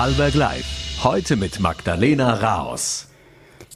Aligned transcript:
Vorarlberg 0.00 0.34
Live. 0.34 0.64
Heute 1.04 1.36
mit 1.36 1.60
Magdalena 1.60 2.32
Raos. 2.32 3.09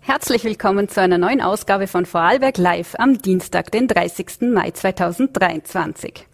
Herzlich 0.06 0.44
willkommen 0.44 0.90
zu 0.90 1.00
einer 1.00 1.16
neuen 1.16 1.40
Ausgabe 1.40 1.86
von 1.86 2.04
Vorarlberg 2.04 2.58
Live 2.58 2.94
am 2.98 3.22
Dienstag, 3.22 3.72
den 3.72 3.88
30. 3.88 4.42
Mai 4.52 4.70
2023. 4.70 6.26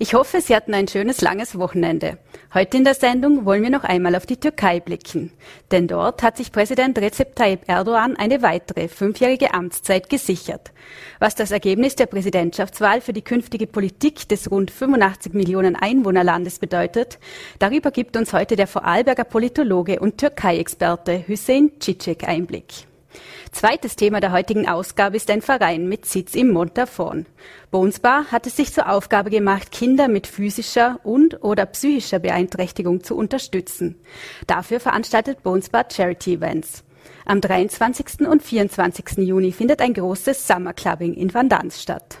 Ich 0.00 0.14
hoffe, 0.14 0.40
Sie 0.40 0.56
hatten 0.56 0.74
ein 0.74 0.88
schönes 0.88 1.20
langes 1.20 1.56
Wochenende. 1.56 2.18
Heute 2.52 2.78
in 2.78 2.82
der 2.82 2.94
Sendung 2.94 3.44
wollen 3.44 3.62
wir 3.62 3.70
noch 3.70 3.84
einmal 3.84 4.16
auf 4.16 4.26
die 4.26 4.38
Türkei 4.38 4.80
blicken. 4.80 5.30
Denn 5.70 5.86
dort 5.86 6.24
hat 6.24 6.36
sich 6.36 6.50
Präsident 6.50 6.98
Recep 6.98 7.36
Tayyip 7.36 7.68
Erdogan 7.68 8.16
eine 8.16 8.42
weitere 8.42 8.88
fünfjährige 8.88 9.54
Amtszeit 9.54 10.10
gesichert. 10.10 10.72
Was 11.20 11.36
das 11.36 11.52
Ergebnis 11.52 11.94
der 11.94 12.06
Präsidentschaftswahl 12.06 13.00
für 13.00 13.12
die 13.12 13.22
künftige 13.22 13.68
Politik 13.68 14.28
des 14.28 14.50
rund 14.50 14.72
85 14.72 15.32
Millionen 15.32 15.76
Einwohnerlandes 15.76 16.58
bedeutet, 16.58 17.20
darüber 17.60 17.92
gibt 17.92 18.16
uns 18.16 18.32
heute 18.32 18.56
der 18.56 18.66
Vorarlberger 18.66 19.22
Politologe 19.22 20.00
und 20.00 20.18
Türkei-Experte 20.18 21.24
Hüseyin 21.28 21.70
Cicek 21.80 22.26
Einblick. 22.26 22.91
Zweites 23.50 23.96
Thema 23.96 24.20
der 24.20 24.32
heutigen 24.32 24.68
Ausgabe 24.68 25.16
ist 25.16 25.30
ein 25.30 25.42
Verein 25.42 25.88
mit 25.88 26.06
Sitz 26.06 26.34
im 26.34 26.50
Montafon. 26.50 27.26
Bonesbar 27.70 28.32
hat 28.32 28.46
es 28.46 28.56
sich 28.56 28.72
zur 28.72 28.90
Aufgabe 28.90 29.30
gemacht, 29.30 29.72
Kinder 29.72 30.08
mit 30.08 30.26
physischer 30.26 31.00
und 31.04 31.42
oder 31.42 31.66
psychischer 31.66 32.18
Beeinträchtigung 32.18 33.04
zu 33.04 33.16
unterstützen. 33.16 33.96
Dafür 34.46 34.80
veranstaltet 34.80 35.42
Bonesbar 35.42 35.86
Charity 35.90 36.34
Events. 36.34 36.84
Am 37.24 37.40
23. 37.40 38.26
und 38.26 38.42
24. 38.42 39.18
Juni 39.18 39.52
findet 39.52 39.80
ein 39.80 39.94
großes 39.94 40.46
Summer 40.46 40.72
Clubbing 40.72 41.14
in 41.14 41.32
Vandans 41.32 41.80
statt. 41.80 42.18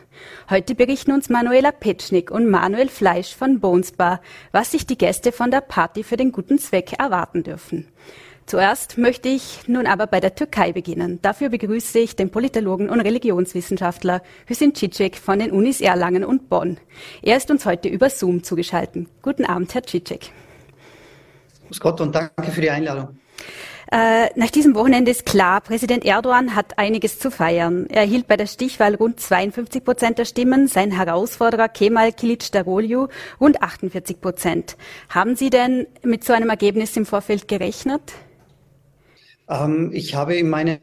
Heute 0.48 0.74
berichten 0.74 1.12
uns 1.12 1.28
Manuela 1.28 1.72
Petschnik 1.72 2.30
und 2.30 2.48
Manuel 2.48 2.88
Fleisch 2.88 3.34
von 3.34 3.58
Bonesbar, 3.58 4.20
was 4.52 4.70
sich 4.70 4.86
die 4.86 4.98
Gäste 4.98 5.32
von 5.32 5.50
der 5.50 5.60
Party 5.60 6.04
für 6.04 6.16
den 6.16 6.30
guten 6.30 6.58
Zweck 6.58 6.92
erwarten 6.98 7.42
dürfen. 7.42 7.88
Zuerst 8.46 8.98
möchte 8.98 9.28
ich 9.28 9.68
nun 9.68 9.86
aber 9.86 10.06
bei 10.06 10.20
der 10.20 10.34
Türkei 10.34 10.72
beginnen. 10.72 11.20
Dafür 11.22 11.48
begrüße 11.48 11.98
ich 11.98 12.16
den 12.16 12.30
Politologen 12.30 12.90
und 12.90 13.00
Religionswissenschaftler 13.00 14.22
Hüseyin 14.46 14.74
Cicek 14.74 15.16
von 15.16 15.38
den 15.38 15.52
Unis 15.52 15.80
Erlangen 15.80 16.24
und 16.24 16.48
Bonn. 16.48 16.78
Er 17.22 17.36
ist 17.36 17.50
uns 17.50 17.64
heute 17.64 17.88
über 17.88 18.10
Zoom 18.10 18.42
zugeschaltet. 18.42 19.06
Guten 19.22 19.44
Abend, 19.44 19.72
Herr 19.74 19.82
Cicek. 19.84 20.30
Grüß 21.68 21.80
Gott 21.80 22.00
und 22.00 22.14
danke 22.14 22.50
für 22.50 22.60
die 22.60 22.70
Einladung. 22.70 23.16
Äh, 23.94 24.30
nach 24.36 24.50
diesem 24.50 24.74
Wochenende 24.74 25.10
ist 25.10 25.26
klar, 25.26 25.60
Präsident 25.60 26.06
Erdogan 26.06 26.56
hat 26.56 26.78
einiges 26.78 27.18
zu 27.18 27.30
feiern. 27.30 27.86
Er 27.90 28.02
erhielt 28.02 28.26
bei 28.26 28.38
der 28.38 28.46
Stichwahl 28.46 28.94
rund 28.94 29.20
52 29.20 29.84
Prozent 29.84 30.18
der 30.18 30.24
Stimmen, 30.24 30.66
sein 30.66 30.90
Herausforderer 30.90 31.68
Kemal 31.68 32.08
Kılıçdaroğlu 32.08 33.10
rund 33.38 33.62
48 33.62 34.20
Prozent. 34.20 34.76
Haben 35.10 35.36
Sie 35.36 35.50
denn 35.50 35.86
mit 36.02 36.24
so 36.24 36.32
einem 36.32 36.48
Ergebnis 36.48 36.96
im 36.96 37.04
Vorfeld 37.04 37.48
gerechnet? 37.48 38.14
Ähm, 39.48 39.90
ich 39.92 40.14
habe 40.14 40.34
in 40.36 40.48
meinen 40.48 40.80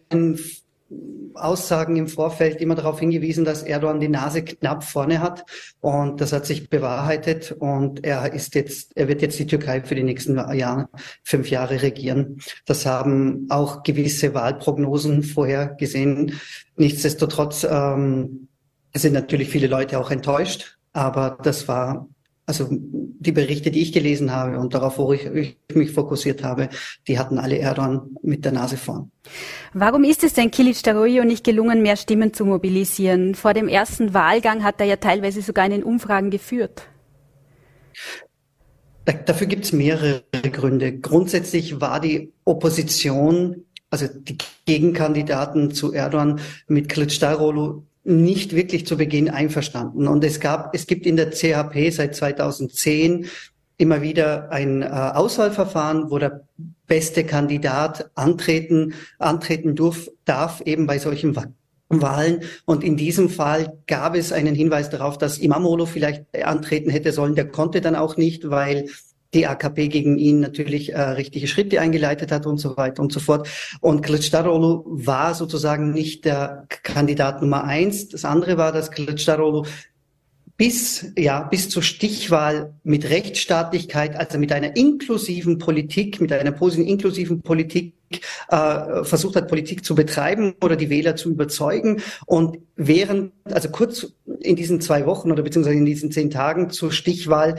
Aussagen 1.36 1.96
im 1.96 2.08
Vorfeld 2.08 2.60
immer 2.62 2.76
darauf 2.76 3.00
hingewiesen, 3.00 3.46
dass 3.46 3.64
Erdogan 3.64 4.00
die 4.00 4.08
Nase 4.10 4.44
knapp 4.44 4.84
vorne 4.84 5.22
hat 5.22 5.46
und 5.82 6.20
das 6.20 6.34
hat 6.34 6.46
sich 6.46 6.70
bewahrheitet 6.70 7.52
und 7.52 8.04
er 8.04 8.34
ist 8.34 8.56
jetzt, 8.56 8.96
er 8.96 9.08
wird 9.08 9.22
jetzt 9.22 9.40
die 9.40 9.46
Türkei 9.46 9.82
für 9.82 9.96
die 9.96 10.04
nächsten 10.04 10.36
Jahre, 10.36 10.90
fünf 11.24 11.50
Jahre 11.50 11.82
regieren. 11.82 12.42
Das 12.66 12.86
haben 12.86 13.48
auch 13.50 13.84
gewisse 13.84 14.34
Wahlprognosen 14.34 15.24
vorher 15.24 15.68
gesehen. 15.68 16.40
Nichtsdestotrotz 16.76 17.66
ähm, 17.70 18.48
sind 18.96 19.14
natürlich 19.14 19.50
viele 19.50 19.68
Leute 19.68 20.00
auch 20.00 20.12
enttäuscht, 20.12 20.78
aber 20.94 21.38
das 21.44 21.68
war 21.68 22.08
also 22.50 22.68
die 22.72 23.32
Berichte, 23.32 23.70
die 23.70 23.84
ich 23.84 23.94
gelesen 23.94 24.32
habe 24.32 24.58
und 24.58 24.74
darauf, 24.74 24.98
wo 24.98 25.14
ich, 25.14 25.24
ich, 25.28 25.58
mich 25.76 25.92
fokussiert 25.92 26.44
habe, 26.44 26.70
die 27.08 27.20
hatten 27.20 27.38
alle 27.38 27.60
Erdogan 27.60 28.10
mit 28.24 28.44
der 28.44 28.54
Nase 28.54 28.76
vorn. 28.76 29.12
Warum 29.74 30.04
ist 30.04 30.24
es 30.24 30.34
denn 30.34 30.50
Kilic 30.50 30.82
Daroyo 30.82 31.24
nicht 31.26 31.44
gelungen, 31.44 31.84
mehr 31.84 31.96
Stimmen 31.96 32.34
zu 32.34 32.46
mobilisieren? 32.46 33.36
Vor 33.36 33.54
dem 33.54 33.68
ersten 33.68 34.16
Wahlgang 34.16 34.64
hat 34.64 34.82
er 34.82 34.88
ja 34.88 34.96
teilweise 34.96 35.44
sogar 35.44 35.66
in 35.66 35.72
den 35.72 35.84
Umfragen 35.84 36.32
geführt. 36.32 36.88
Da, 39.06 39.14
dafür 39.14 39.46
gibt 39.46 39.66
es 39.66 39.72
mehrere 39.72 40.24
Gründe. 40.52 40.98
Grundsätzlich 40.98 41.80
war 41.80 42.00
die 42.00 42.34
Opposition 42.46 43.64
also 43.92 44.08
die 44.08 44.38
Gegenkandidaten 44.66 45.72
zu 45.72 45.94
Erdogan 45.94 46.40
mit 46.68 46.92
Kılıçdaroğlu 46.92 47.84
nicht 48.04 48.56
wirklich 48.56 48.86
zu 48.86 48.98
Beginn 48.98 49.30
einverstanden. 49.30 50.08
Und 50.08 50.24
es 50.24 50.40
gab, 50.40 50.74
es 50.74 50.88
gibt 50.88 51.06
in 51.06 51.16
der 51.16 51.32
CHP 51.32 51.92
seit 51.92 52.16
2010 52.16 53.28
immer 53.78 54.02
wieder 54.02 54.52
ein 54.52 54.82
äh, 54.82 54.86
Auswahlverfahren, 54.86 56.12
wo 56.12 56.18
der 56.18 56.48
beste 56.88 57.24
Kandidat 57.24 58.12
antreten, 58.16 58.94
antreten 59.18 59.76
durf, 59.76 60.10
darf, 60.26 60.62
eben 60.62 60.86
bei 60.86 61.00
solchen 61.00 61.36
Wahlen. 61.88 62.42
Und 62.66 62.84
in 62.84 62.98
diesem 62.98 63.30
Fall 63.30 63.80
gab 63.88 64.16
es 64.16 64.32
einen 64.32 64.56
Hinweis 64.56 64.90
darauf, 64.90 65.18
dass 65.18 65.38
Imamolo 65.38 65.86
vielleicht 65.86 66.26
antreten 66.44 66.90
hätte 66.90 67.14
sollen. 67.14 67.36
Der 67.36 67.48
konnte 67.48 67.80
dann 67.80 67.96
auch 67.96 68.18
nicht, 68.18 68.50
weil 68.50 68.90
die 69.34 69.46
AKP 69.46 69.90
gegen 69.90 70.18
ihn 70.18 70.40
natürlich 70.40 70.94
äh, 70.94 71.02
richtige 71.02 71.48
Schritte 71.48 71.82
eingeleitet 71.82 72.32
hat 72.32 72.46
und 72.46 72.58
so 72.58 72.78
weiter 72.78 73.02
und 73.02 73.14
so 73.14 73.20
fort. 73.20 73.48
Und 73.80 74.06
Kılıçdaroğlu 74.06 74.84
war 74.86 75.36
sozusagen 75.36 75.92
nicht 75.92 76.26
der 76.26 76.66
Kandidat 76.84 77.42
Nummer 77.42 77.64
eins. 77.64 78.10
Das 78.10 78.26
andere 78.26 78.58
war, 78.58 78.72
dass 78.72 78.92
Kılıçdaroğlu 78.92 79.68
bis, 80.60 81.14
ja, 81.18 81.44
bis 81.44 81.70
zur 81.70 81.84
Stichwahl 81.84 82.74
mit 82.84 83.10
Rechtsstaatlichkeit, 83.10 84.18
also 84.18 84.38
mit 84.38 84.52
einer 84.52 84.76
inklusiven 84.76 85.58
Politik, 85.58 86.20
mit 86.20 86.34
einer 86.34 86.52
positiven 86.52 86.90
inklusiven 86.90 87.42
Politik 87.42 87.94
äh, 88.50 89.06
versucht 89.06 89.38
hat, 89.38 89.48
Politik 89.48 89.86
zu 89.86 89.96
betreiben 89.96 90.56
oder 90.62 90.76
die 90.76 90.90
Wähler 90.90 91.16
zu 91.16 91.30
überzeugen. 91.30 92.02
Und 92.26 92.58
während, 92.76 93.32
also 93.46 93.70
kurz 93.70 94.12
in 94.42 94.58
diesen 94.58 94.82
zwei 94.82 95.06
Wochen 95.06 95.32
oder 95.32 95.44
beziehungsweise 95.44 95.78
in 95.78 95.86
diesen 95.86 96.12
zehn 96.12 96.30
Tagen 96.30 96.72
zur 96.72 96.92
Stichwahl 96.92 97.56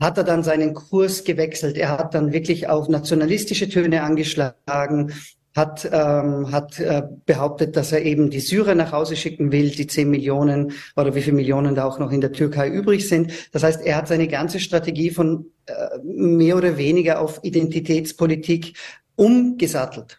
hat 0.00 0.18
er 0.18 0.24
dann 0.24 0.42
seinen 0.42 0.74
Kurs 0.74 1.24
gewechselt. 1.24 1.76
Er 1.76 1.90
hat 1.90 2.14
dann 2.14 2.32
wirklich 2.32 2.68
auf 2.68 2.88
nationalistische 2.88 3.68
Töne 3.68 4.02
angeschlagen, 4.02 5.12
hat, 5.54 5.88
ähm, 5.90 6.50
hat 6.50 6.80
äh, 6.80 7.02
behauptet, 7.26 7.76
dass 7.76 7.92
er 7.92 8.02
eben 8.02 8.28
die 8.28 8.40
Syrer 8.40 8.74
nach 8.74 8.92
Hause 8.92 9.14
schicken 9.14 9.52
will, 9.52 9.70
die 9.70 9.86
zehn 9.86 10.10
Millionen 10.10 10.72
oder 10.96 11.14
wie 11.14 11.22
viele 11.22 11.36
Millionen 11.36 11.76
da 11.76 11.84
auch 11.84 11.98
noch 11.98 12.10
in 12.10 12.20
der 12.20 12.32
Türkei 12.32 12.68
übrig 12.68 13.08
sind. 13.08 13.32
Das 13.52 13.62
heißt, 13.62 13.82
er 13.82 13.96
hat 13.96 14.08
seine 14.08 14.26
ganze 14.26 14.58
Strategie 14.58 15.10
von 15.10 15.46
äh, 15.66 15.74
mehr 16.02 16.56
oder 16.56 16.76
weniger 16.76 17.20
auf 17.20 17.38
Identitätspolitik 17.42 18.76
umgesattelt. 19.14 20.18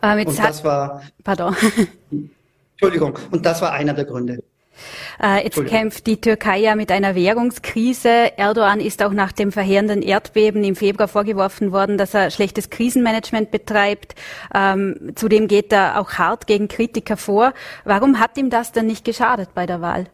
Ähm, 0.00 0.26
und 0.26 0.38
das 0.38 0.62
war, 0.62 1.02
pardon. 1.24 1.56
Entschuldigung, 2.72 3.18
und 3.32 3.44
das 3.44 3.62
war 3.62 3.72
einer 3.72 3.94
der 3.94 4.04
Gründe. 4.04 4.44
Äh, 5.22 5.44
jetzt 5.44 5.64
kämpft 5.66 6.06
die 6.06 6.20
Türkei 6.20 6.58
ja 6.58 6.74
mit 6.74 6.90
einer 6.90 7.14
Währungskrise. 7.14 8.36
Erdogan 8.36 8.80
ist 8.80 9.02
auch 9.02 9.12
nach 9.12 9.32
dem 9.32 9.52
verheerenden 9.52 10.02
Erdbeben 10.02 10.64
im 10.64 10.76
Februar 10.76 11.08
vorgeworfen 11.08 11.72
worden, 11.72 11.98
dass 11.98 12.14
er 12.14 12.30
schlechtes 12.30 12.70
Krisenmanagement 12.70 13.50
betreibt. 13.50 14.14
Ähm, 14.54 15.12
zudem 15.14 15.48
geht 15.48 15.72
er 15.72 16.00
auch 16.00 16.12
hart 16.12 16.46
gegen 16.46 16.68
Kritiker 16.68 17.16
vor. 17.16 17.54
Warum 17.84 18.20
hat 18.20 18.36
ihm 18.36 18.50
das 18.50 18.72
denn 18.72 18.86
nicht 18.86 19.04
geschadet 19.04 19.50
bei 19.54 19.66
der 19.66 19.80
Wahl? 19.80 20.06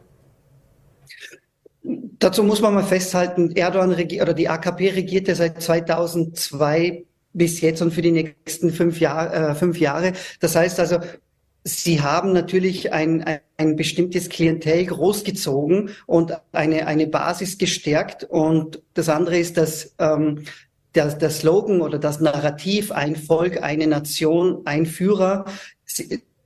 Dazu 1.83 2.43
muss 2.43 2.61
man 2.61 2.75
mal 2.75 2.83
festhalten, 2.83 3.55
Erdogan 3.55 3.91
oder 3.93 4.33
die 4.33 4.47
AKP 4.47 4.91
regierte 4.91 5.33
seit 5.33 5.61
2002 5.61 7.05
bis 7.33 7.61
jetzt 7.61 7.81
und 7.81 7.91
für 7.91 8.01
die 8.01 8.11
nächsten 8.11 8.71
fünf, 8.71 8.99
Jahr, 8.99 9.33
äh, 9.33 9.55
fünf 9.55 9.79
Jahre. 9.79 10.13
Das 10.39 10.55
heißt 10.55 10.79
also, 10.79 10.99
Sie 11.63 12.01
haben 12.01 12.33
natürlich 12.33 12.91
ein, 12.91 13.23
ein, 13.23 13.39
ein 13.57 13.75
bestimmtes 13.75 14.29
Klientel 14.29 14.85
großgezogen 14.85 15.91
und 16.07 16.33
eine, 16.51 16.87
eine 16.87 17.07
Basis 17.07 17.57
gestärkt. 17.57 18.23
Und 18.23 18.81
das 18.95 19.09
andere 19.09 19.37
ist, 19.37 19.57
dass 19.57 19.93
ähm, 19.99 20.45
der, 20.95 21.13
der 21.13 21.29
Slogan 21.29 21.81
oder 21.81 21.99
das 21.99 22.19
Narrativ 22.19 22.91
ein 22.91 23.15
Volk, 23.15 23.61
eine 23.61 23.87
Nation, 23.87 24.61
ein 24.65 24.85
Führer 24.85 25.45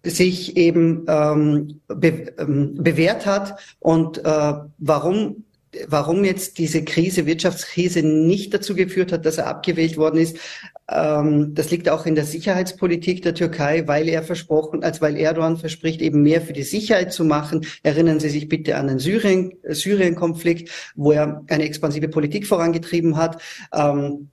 sich 0.03 0.57
eben 0.57 1.06
ähm, 1.07 1.81
be, 1.88 2.33
ähm, 2.38 2.75
bewährt 2.75 3.25
hat. 3.25 3.59
Und 3.79 4.17
äh, 4.23 4.53
warum 4.77 5.45
warum 5.88 6.23
jetzt 6.23 6.57
diese 6.57 6.83
Krise, 6.83 7.25
Wirtschaftskrise 7.25 8.01
nicht 8.01 8.53
dazu 8.53 8.75
geführt 8.75 9.12
hat, 9.12 9.25
dass 9.25 9.38
er 9.38 9.47
abgewählt 9.47 9.97
worden 9.97 10.19
ist, 10.19 10.38
das 10.87 11.71
liegt 11.71 11.89
auch 11.89 12.05
in 12.05 12.13
der 12.13 12.25
Sicherheitspolitik 12.25 13.23
der 13.23 13.33
Türkei, 13.33 13.87
weil 13.87 14.07
er 14.07 14.21
versprochen, 14.21 14.83
als 14.83 15.01
weil 15.01 15.17
Erdogan 15.17 15.57
verspricht, 15.57 15.99
eben 15.99 16.21
mehr 16.21 16.41
für 16.41 16.53
die 16.53 16.63
Sicherheit 16.63 17.11
zu 17.11 17.25
machen. 17.25 17.65
Erinnern 17.81 18.19
Sie 18.19 18.29
sich 18.29 18.47
bitte 18.47 18.75
an 18.75 18.87
den 18.87 18.99
Syrien, 18.99 19.53
Syrien-Konflikt, 19.67 20.69
wo 20.95 21.11
er 21.11 21.43
eine 21.47 21.63
expansive 21.63 22.07
Politik 22.07 22.45
vorangetrieben 22.45 23.17
hat. 23.17 23.41
Ähm, 23.73 24.29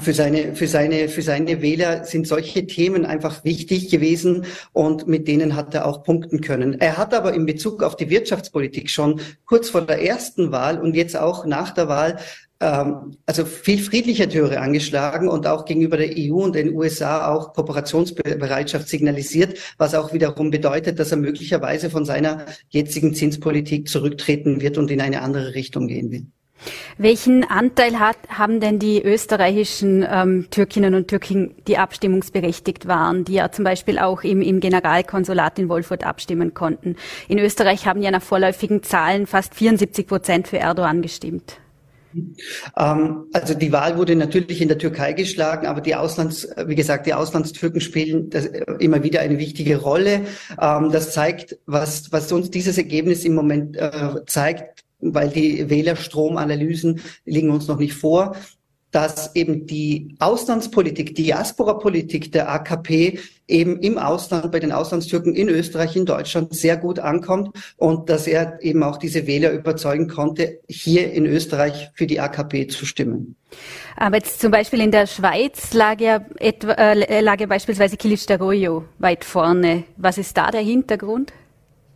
für 0.00 0.12
seine, 0.12 0.54
für 0.54 0.68
seine, 0.68 1.08
für 1.08 1.22
seine 1.22 1.62
Wähler 1.62 2.04
sind 2.04 2.26
solche 2.26 2.66
Themen 2.66 3.06
einfach 3.06 3.44
wichtig 3.44 3.90
gewesen 3.90 4.44
und 4.72 5.06
mit 5.06 5.26
denen 5.26 5.56
hat 5.56 5.74
er 5.74 5.86
auch 5.86 6.02
punkten 6.02 6.40
können. 6.40 6.80
Er 6.80 6.98
hat 6.98 7.14
aber 7.14 7.32
in 7.32 7.46
Bezug 7.46 7.82
auf 7.82 7.96
die 7.96 8.10
Wirtschaftspolitik 8.10 8.90
schon 8.90 9.20
kurz 9.46 9.70
vor 9.70 9.82
der 9.82 10.02
ersten 10.02 10.52
Wahl 10.52 10.78
und 10.78 10.94
jetzt 10.94 11.16
auch 11.16 11.46
nach 11.46 11.72
der 11.72 11.88
Wahl 11.88 12.18
ähm, 12.18 12.24
also 12.58 13.44
viel 13.44 13.78
friedlicher 13.78 14.28
Töre 14.28 14.60
angeschlagen 14.60 15.28
und 15.28 15.46
auch 15.46 15.66
gegenüber 15.66 15.98
der 15.98 16.10
EU 16.16 16.36
und 16.36 16.54
den 16.54 16.74
USA 16.74 17.28
auch 17.28 17.52
Kooperationsbereitschaft 17.52 18.88
signalisiert, 18.88 19.58
was 19.76 19.94
auch 19.94 20.14
wiederum 20.14 20.50
bedeutet, 20.50 20.98
dass 20.98 21.10
er 21.10 21.18
möglicherweise 21.18 21.90
von 21.90 22.06
seiner 22.06 22.46
jetzigen 22.70 23.14
Zinspolitik 23.14 23.88
zurücktreten 23.88 24.62
wird 24.62 24.78
und 24.78 24.90
in 24.90 25.02
eine 25.02 25.20
andere 25.20 25.54
Richtung 25.54 25.86
gehen 25.86 26.10
will. 26.10 26.26
Welchen 26.96 27.44
Anteil 27.44 27.98
hat, 27.98 28.16
haben 28.30 28.60
denn 28.60 28.78
die 28.78 29.02
österreichischen 29.02 30.06
ähm, 30.08 30.46
Türkinnen 30.50 30.94
und 30.94 31.08
Türken, 31.08 31.54
die 31.68 31.76
abstimmungsberechtigt 31.76 32.88
waren, 32.88 33.24
die 33.24 33.34
ja 33.34 33.52
zum 33.52 33.64
Beispiel 33.64 33.98
auch 33.98 34.24
im, 34.24 34.40
im 34.40 34.60
Generalkonsulat 34.60 35.58
in 35.58 35.68
Wolfurt 35.68 36.04
abstimmen 36.04 36.54
konnten? 36.54 36.96
In 37.28 37.38
Österreich 37.38 37.86
haben 37.86 38.02
ja 38.02 38.10
nach 38.10 38.22
vorläufigen 38.22 38.82
Zahlen 38.82 39.26
fast 39.26 39.54
74 39.54 40.06
Prozent 40.06 40.48
für 40.48 40.58
Erdogan 40.58 41.02
gestimmt. 41.02 41.58
Ähm, 42.76 43.24
also 43.32 43.54
die 43.54 43.72
Wahl 43.72 43.96
wurde 43.96 44.16
natürlich 44.16 44.60
in 44.60 44.68
der 44.68 44.78
Türkei 44.78 45.12
geschlagen, 45.12 45.66
aber 45.66 45.80
die 45.80 45.94
Auslands, 45.94 46.48
wie 46.66 46.74
gesagt, 46.74 47.06
die 47.06 47.14
Auslandstürken 47.14 47.80
spielen 47.80 48.30
äh, 48.32 48.64
immer 48.78 49.02
wieder 49.02 49.20
eine 49.20 49.38
wichtige 49.38 49.78
Rolle. 49.78 50.22
Ähm, 50.60 50.90
das 50.92 51.12
zeigt, 51.12 51.58
was, 51.66 52.12
was 52.12 52.30
uns 52.32 52.50
dieses 52.50 52.78
Ergebnis 52.78 53.24
im 53.24 53.34
Moment 53.34 53.76
äh, 53.76 54.24
zeigt, 54.26 54.84
weil 55.00 55.28
die 55.28 55.68
Wählerstromanalysen 55.68 57.00
liegen 57.24 57.50
uns 57.50 57.68
noch 57.68 57.78
nicht 57.78 57.94
vor, 57.94 58.36
dass 58.90 59.34
eben 59.34 59.66
die 59.66 60.16
Auslandspolitik, 60.20 61.14
die 61.14 61.24
Diaspora-Politik 61.24 62.32
der 62.32 62.50
AKP 62.50 63.18
eben 63.48 63.78
im 63.80 63.98
Ausland, 63.98 64.50
bei 64.50 64.60
den 64.60 64.72
Auslandstürken 64.72 65.34
in 65.34 65.48
Österreich, 65.48 65.96
in 65.96 66.06
Deutschland 66.06 66.54
sehr 66.54 66.76
gut 66.76 66.98
ankommt 66.98 67.50
und 67.76 68.08
dass 68.08 68.26
er 68.26 68.62
eben 68.62 68.82
auch 68.82 68.96
diese 68.96 69.26
Wähler 69.26 69.52
überzeugen 69.52 70.08
konnte, 70.08 70.60
hier 70.68 71.12
in 71.12 71.26
Österreich 71.26 71.90
für 71.94 72.06
die 72.06 72.20
AKP 72.20 72.68
zu 72.68 72.86
stimmen. 72.86 73.36
Aber 73.96 74.16
jetzt 74.16 74.40
zum 74.40 74.50
Beispiel 74.50 74.80
in 74.80 74.90
der 74.90 75.06
Schweiz 75.06 75.72
lag 75.72 76.00
ja, 76.00 76.24
etwa, 76.38 76.72
äh, 76.72 77.20
lag 77.20 77.40
ja 77.40 77.46
beispielsweise 77.46 77.96
Kilic 77.96 78.26
Dagoyo 78.26 78.84
weit 78.98 79.24
vorne. 79.24 79.84
Was 79.96 80.18
ist 80.18 80.36
da 80.36 80.50
der 80.50 80.60
Hintergrund? 80.60 81.32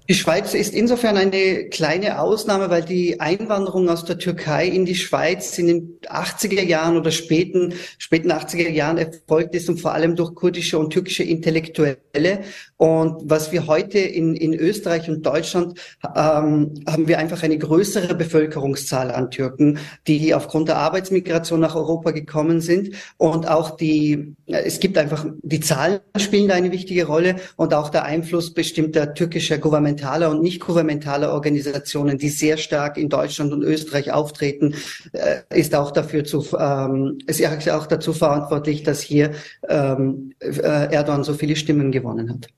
Die 0.08 0.14
Schweiz 0.14 0.55
ist 0.55 0.75
insofern 0.75 1.17
eine 1.17 1.69
kleine 1.69 2.20
Ausnahme, 2.20 2.69
weil 2.69 2.82
die 2.82 3.20
Einwanderung 3.20 3.88
aus 3.88 4.05
der 4.05 4.19
Türkei 4.19 4.67
in 4.67 4.85
die 4.85 4.97
Schweiz 4.97 5.56
in 5.56 5.69
den 5.69 6.00
80er 6.02 6.62
Jahren 6.62 6.97
oder 6.97 7.12
späten, 7.12 7.75
späten 7.99 8.32
80er 8.32 8.70
Jahren 8.70 8.99
erfolgt 8.99 9.55
ist 9.55 9.69
und 9.69 9.81
vor 9.81 9.93
allem 9.93 10.17
durch 10.17 10.35
kurdische 10.35 10.79
und 10.79 10.91
türkische 10.91 11.23
Intellektuelle. 11.23 12.41
Und 12.80 13.28
was 13.28 13.52
wir 13.52 13.66
heute 13.66 13.98
in, 13.98 14.34
in 14.34 14.54
Österreich 14.54 15.10
und 15.10 15.26
Deutschland 15.26 15.78
ähm, 16.16 16.82
haben 16.88 17.08
wir 17.08 17.18
einfach 17.18 17.42
eine 17.42 17.58
größere 17.58 18.14
Bevölkerungszahl 18.14 19.10
an 19.10 19.30
Türken, 19.30 19.78
die 20.06 20.34
aufgrund 20.34 20.68
der 20.68 20.78
Arbeitsmigration 20.78 21.60
nach 21.60 21.76
Europa 21.76 22.12
gekommen 22.12 22.62
sind. 22.62 22.94
Und 23.18 23.46
auch 23.46 23.76
die, 23.76 24.34
es 24.46 24.80
gibt 24.80 24.96
einfach, 24.96 25.26
die 25.42 25.60
Zahlen 25.60 26.00
spielen 26.16 26.48
da 26.48 26.54
eine 26.54 26.72
wichtige 26.72 27.06
Rolle 27.06 27.36
und 27.56 27.74
auch 27.74 27.90
der 27.90 28.04
Einfluss 28.04 28.54
bestimmter 28.54 29.12
türkischer 29.12 29.58
Gouvernement 29.58 29.90
gouvernementaler 30.00 30.30
und 30.30 30.42
nicht 30.42 30.60
gouvernementaler 30.60 31.32
Organisationen, 31.32 32.18
die 32.18 32.28
sehr 32.28 32.56
stark 32.56 32.96
in 32.96 33.08
Deutschland 33.08 33.52
und 33.52 33.62
Österreich 33.62 34.12
auftreten, 34.12 34.74
äh, 35.12 35.42
ist 35.54 35.74
auch 35.74 35.90
dafür 35.90 36.24
zu, 36.24 36.46
ähm, 36.58 37.18
ist 37.26 37.44
auch 37.70 37.86
dazu 37.86 38.12
verantwortlich, 38.12 38.82
dass 38.82 39.00
hier 39.00 39.32
ähm, 39.68 40.32
äh, 40.40 40.92
Erdogan 40.92 41.24
so 41.24 41.34
viele 41.34 41.56
Stimmen 41.56 41.92
gewonnen 41.92 42.30
hat. 42.30 42.48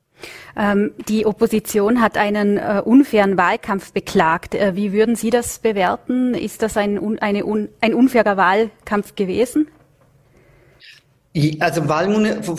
Ähm, 0.57 0.93
die 1.09 1.27
Opposition 1.27 2.01
hat 2.01 2.17
einen 2.19 2.59
äh, 2.59 2.83
unfairen 2.85 3.39
Wahlkampf 3.39 3.93
beklagt. 3.93 4.55
Äh, 4.55 4.77
wie 4.77 4.93
würden 4.93 5.17
Sie 5.17 5.31
das 5.31 5.59
bewerten? 5.59 6.35
Ist 6.35 6.63
das 6.63 6.77
ein, 6.77 6.99
eine, 7.21 7.69
ein 7.81 7.95
unfairer 7.95 8.37
Wahlkampf 8.37 9.15
gewesen? 9.15 9.69
Also 11.61 11.83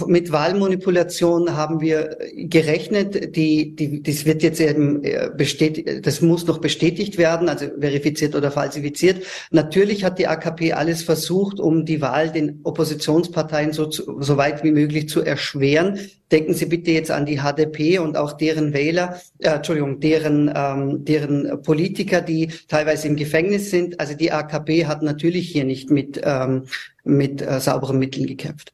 mit 0.08 0.32
Wahlmanipulation 0.32 1.56
haben 1.56 1.80
wir 1.80 2.18
gerechnet. 2.36 3.36
Die, 3.36 3.76
die, 3.76 4.02
das 4.02 4.26
wird 4.26 4.42
jetzt 4.42 4.60
eben 4.60 5.04
äh, 5.04 5.30
bestätigt, 5.36 6.08
das 6.08 6.22
muss 6.22 6.48
noch 6.48 6.58
bestätigt 6.58 7.20
werden, 7.20 7.50
also 7.50 7.68
verifiziert 7.80 8.34
oder 8.34 8.50
falsifiziert. 8.50 9.24
Natürlich 9.52 10.04
hat 10.04 10.18
die 10.18 10.26
AKP 10.26 10.74
alles 10.74 11.04
versucht, 11.04 11.60
um 11.60 11.86
die 11.86 12.02
Wahl 12.02 12.32
den 12.32 12.62
Oppositionsparteien 12.64 13.74
so, 13.74 13.92
so 13.92 14.38
weit 14.38 14.64
wie 14.64 14.72
möglich 14.72 15.08
zu 15.08 15.22
erschweren. 15.22 16.00
Denken 16.32 16.56
Sie 16.56 16.66
bitte 16.66 16.90
jetzt 16.90 17.12
an 17.12 17.28
die 17.28 17.42
HDP 17.42 18.00
und 18.00 18.18
auch 18.18 18.34
deren 18.34 18.74
Wähler, 18.74 19.22
äh, 19.38 19.50
Entschuldigung, 19.50 20.00
deren, 20.00 20.52
ähm, 20.56 21.06
deren 21.06 21.62
Politiker, 21.62 22.22
die 22.22 22.50
teilweise 22.68 23.08
im 23.08 23.18
Gefängnis 23.18 23.70
sind. 23.70 24.00
Also 24.00 24.16
die 24.16 24.32
AKP 24.32 24.88
hat 24.88 25.04
natürlich 25.04 25.50
hier 25.50 25.64
nicht 25.64 25.92
mit, 25.92 26.20
ähm, 26.24 26.64
mit 27.04 27.42
äh, 27.42 27.60
sauberen 27.60 28.00
Mitteln 28.00 28.28
gekämpft. 28.28 28.74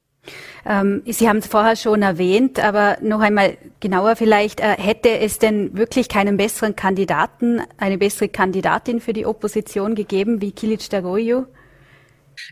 Ähm, 0.66 1.02
Sie 1.06 1.28
haben 1.28 1.38
es 1.38 1.48
vorher 1.48 1.76
schon 1.76 2.02
erwähnt, 2.02 2.64
aber 2.64 2.98
noch 3.02 3.22
einmal 3.22 3.58
genauer 3.80 4.16
vielleicht, 4.16 4.60
äh, 4.60 4.76
hätte 4.78 5.10
es 5.10 5.40
denn 5.40 5.76
wirklich 5.78 6.10
keinen 6.10 6.38
besseren 6.38 6.76
Kandidaten, 6.76 7.62
eine 7.78 7.98
bessere 7.98 8.30
Kandidatin 8.30 9.02
für 9.02 9.14
die 9.14 9.26
Opposition 9.26 9.96
gegeben 9.96 10.42
wie 10.42 10.52
Kilic 10.52 10.90
Dagoyu? 10.90 11.46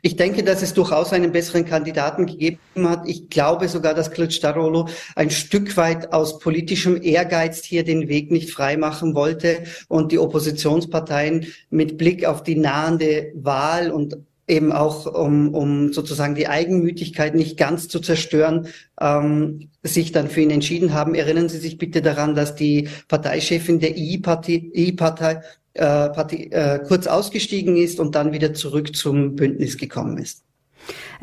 Ich 0.01 0.15
denke, 0.18 0.44
dass 0.44 0.62
es 0.62 0.74
durchaus 0.74 1.13
einen 1.13 1.31
besseren 1.31 1.65
Kandidaten 1.65 2.25
gegeben 2.25 2.59
hat. 2.89 3.07
Ich 3.07 3.30
glaube 3.30 3.69
sogar, 3.69 3.94
dass 3.94 4.12
Kılıçdaroğlu 4.12 4.89
ein 5.15 5.30
Stück 5.30 5.77
weit 5.77 6.12
aus 6.12 6.39
politischem 6.39 7.01
Ehrgeiz 7.01 7.63
hier 7.63 7.85
den 7.85 8.09
Weg 8.09 8.30
nicht 8.30 8.51
freimachen 8.51 9.15
wollte 9.15 9.63
und 9.88 10.12
die 10.12 10.19
Oppositionsparteien 10.19 11.47
mit 11.69 11.97
Blick 11.97 12.25
auf 12.25 12.44
die 12.44 12.56
nahende 12.56 13.31
Wahl 13.35 13.91
und 13.91 14.18
eben 14.47 14.71
auch 14.71 15.05
um, 15.05 15.53
um 15.53 15.91
sozusagen 15.94 16.35
die 16.35 16.47
Eigenmütigkeit 16.47 17.35
nicht 17.35 17.57
ganz 17.57 17.88
zu 17.89 17.99
zerstören, 17.99 18.67
ähm, 18.99 19.69
sich 19.83 20.11
dann 20.11 20.29
für 20.29 20.41
ihn 20.41 20.51
entschieden 20.51 20.94
haben. 20.94 21.15
Erinnern 21.15 21.49
Sie 21.49 21.57
sich 21.57 21.77
bitte 21.77 22.01
daran, 22.01 22.33
dass 22.33 22.55
die 22.55 22.89
Parteichefin 23.07 23.79
der 23.79 23.97
I-Partei 23.97 25.41
äh, 25.73 26.07
äh, 26.07 26.79
kurz 26.79 27.07
ausgestiegen 27.07 27.75
ist 27.77 27.99
und 27.99 28.15
dann 28.15 28.31
wieder 28.31 28.53
zurück 28.53 28.95
zum 28.95 29.35
Bündnis 29.35 29.77
gekommen 29.77 30.17
ist. 30.17 30.44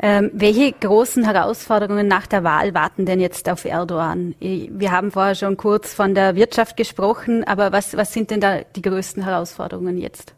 Ähm, 0.01 0.29
welche 0.33 0.71
großen 0.71 1.23
Herausforderungen 1.23 2.07
nach 2.07 2.27
der 2.27 2.43
Wahl 2.43 2.73
warten 2.73 3.05
denn 3.05 3.19
jetzt 3.19 3.49
auf 3.49 3.65
Erdogan? 3.65 4.35
Wir 4.39 4.91
haben 4.91 5.11
vorher 5.11 5.35
schon 5.35 5.57
kurz 5.57 5.93
von 5.93 6.13
der 6.13 6.35
Wirtschaft 6.35 6.77
gesprochen, 6.77 7.43
aber 7.43 7.71
was, 7.71 7.97
was 7.97 8.13
sind 8.13 8.29
denn 8.29 8.41
da 8.41 8.59
die 8.75 8.81
größten 8.81 9.23
Herausforderungen 9.23 9.97
jetzt? 9.97 10.35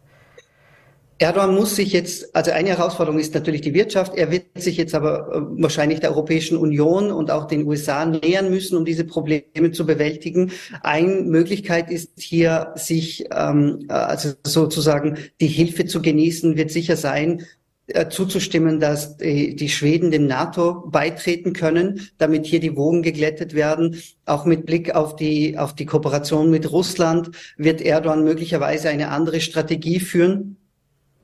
Erdogan 1.19 1.55
muss 1.55 1.75
sich 1.75 1.93
jetzt, 1.93 2.35
also 2.35 2.51
eine 2.51 2.69
Herausforderung 2.69 3.19
ist 3.19 3.33
natürlich 3.33 3.61
die 3.61 3.73
Wirtschaft. 3.73 4.15
Er 4.15 4.31
wird 4.31 4.45
sich 4.55 4.77
jetzt 4.77 4.93
aber 4.93 5.29
äh, 5.33 5.61
wahrscheinlich 5.61 5.99
der 5.99 6.11
Europäischen 6.11 6.57
Union 6.57 7.11
und 7.11 7.31
auch 7.31 7.45
den 7.45 7.65
USA 7.65 8.05
nähern 8.05 8.51
müssen, 8.51 8.77
um 8.77 8.85
diese 8.85 9.03
Probleme 9.03 9.71
zu 9.71 9.85
bewältigen. 9.85 10.51
Eine 10.81 11.21
Möglichkeit 11.21 11.89
ist 11.89 12.19
hier, 12.19 12.73
sich 12.75 13.25
ähm, 13.31 13.85
also 13.87 14.33
sozusagen 14.45 15.17
die 15.41 15.47
Hilfe 15.47 15.85
zu 15.85 16.03
genießen, 16.03 16.55
wird 16.55 16.69
sicher 16.69 16.95
sein, 16.95 17.45
äh, 17.87 18.09
zuzustimmen, 18.09 18.79
dass 18.79 19.17
die, 19.17 19.55
die 19.55 19.69
Schweden 19.69 20.11
dem 20.11 20.27
NATO 20.27 20.83
beitreten 20.87 21.53
können, 21.53 22.09
damit 22.19 22.45
hier 22.45 22.59
die 22.59 22.75
Wogen 22.75 23.01
geglättet 23.01 23.55
werden. 23.55 23.95
Auch 24.25 24.45
mit 24.45 24.67
Blick 24.67 24.93
auf 24.93 25.15
die, 25.15 25.57
auf 25.57 25.73
die 25.73 25.85
Kooperation 25.87 26.51
mit 26.51 26.71
Russland 26.71 27.31
wird 27.57 27.81
Erdogan 27.81 28.23
möglicherweise 28.23 28.89
eine 28.89 29.09
andere 29.09 29.39
Strategie 29.39 29.99
führen 29.99 30.57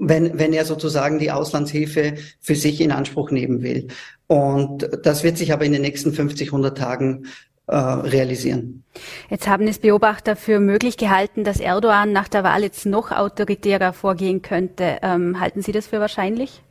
wenn, 0.08 0.38
wenn 0.38 0.54
er 0.54 0.66
sozusagen 0.66 1.20
die 1.20 1.32
Auslandshilfe 1.32 2.16
für 2.40 2.56
sich 2.56 2.82
in 2.82 2.92
Anspruch 2.92 3.32
nehmen 3.32 3.62
will. 3.62 3.88
Und 4.28 4.90
das 5.04 5.24
wird 5.24 5.38
sich 5.38 5.54
aber 5.54 5.66
in 5.66 5.74
den 5.74 5.82
nächsten 5.82 6.14
50, 6.14 6.50
100 6.50 6.78
Tagen 6.78 7.26
äh, 7.68 7.76
realisieren. 7.76 8.84
Jetzt 9.30 9.48
haben 9.48 9.68
es 9.68 9.80
Beobachter 9.80 10.36
für 10.36 10.60
möglich 10.60 10.98
gehalten, 10.98 11.44
dass 11.44 11.60
Erdogan 11.60 12.12
nach 12.12 12.28
der 12.28 12.44
Wahl 12.44 12.64
jetzt 12.64 12.86
noch 12.86 13.12
autoritärer 13.12 13.94
vorgehen 13.94 14.42
könnte. 14.42 15.00
Ähm, 15.02 15.40
halten 15.40 15.62
Sie 15.62 15.72
das 15.72 15.88
für 15.88 16.00
wahrscheinlich? 16.00 16.62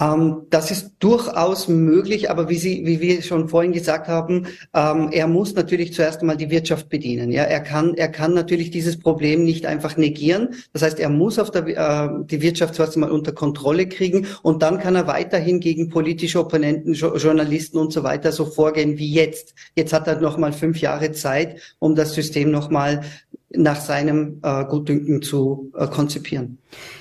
Ähm, 0.00 0.46
das 0.50 0.70
ist 0.70 0.92
durchaus 1.00 1.68
möglich, 1.68 2.30
aber 2.30 2.48
wie 2.48 2.56
Sie, 2.56 2.86
wie 2.86 3.00
wir 3.00 3.22
schon 3.22 3.48
vorhin 3.48 3.72
gesagt 3.72 4.08
haben, 4.08 4.46
ähm, 4.74 5.08
er 5.12 5.26
muss 5.26 5.54
natürlich 5.54 5.92
zuerst 5.92 6.20
einmal 6.20 6.36
die 6.36 6.50
Wirtschaft 6.50 6.88
bedienen. 6.88 7.30
Ja, 7.32 7.44
er 7.44 7.60
kann, 7.60 7.94
er 7.94 8.08
kann 8.08 8.34
natürlich 8.34 8.70
dieses 8.70 8.98
Problem 8.98 9.44
nicht 9.44 9.66
einfach 9.66 9.96
negieren. 9.96 10.54
Das 10.72 10.82
heißt, 10.82 11.00
er 11.00 11.08
muss 11.08 11.38
auf 11.38 11.50
der, 11.50 11.66
äh, 11.66 12.08
die 12.24 12.42
Wirtschaft 12.42 12.74
zuerst 12.74 12.94
einmal 12.94 13.10
unter 13.10 13.32
Kontrolle 13.32 13.88
kriegen 13.88 14.26
und 14.42 14.62
dann 14.62 14.78
kann 14.78 14.94
er 14.94 15.06
weiterhin 15.06 15.60
gegen 15.60 15.88
politische 15.88 16.40
Opponenten, 16.40 16.94
jo 16.94 17.16
Journalisten 17.16 17.78
und 17.78 17.92
so 17.92 18.04
weiter 18.04 18.32
so 18.32 18.44
vorgehen 18.44 18.98
wie 18.98 19.12
jetzt. 19.12 19.54
Jetzt 19.74 19.92
hat 19.92 20.06
er 20.06 20.20
noch 20.20 20.38
mal 20.38 20.52
fünf 20.52 20.80
Jahre 20.80 21.12
Zeit, 21.12 21.60
um 21.78 21.94
das 21.94 22.14
System 22.14 22.50
noch 22.50 22.70
mal 22.70 23.02
nach 23.50 23.80
seinem 23.80 24.40
äh, 24.42 24.64
Gutdünken 24.64 25.22
zu 25.22 25.72
äh, 25.76 25.86
konzipieren. 25.86 26.58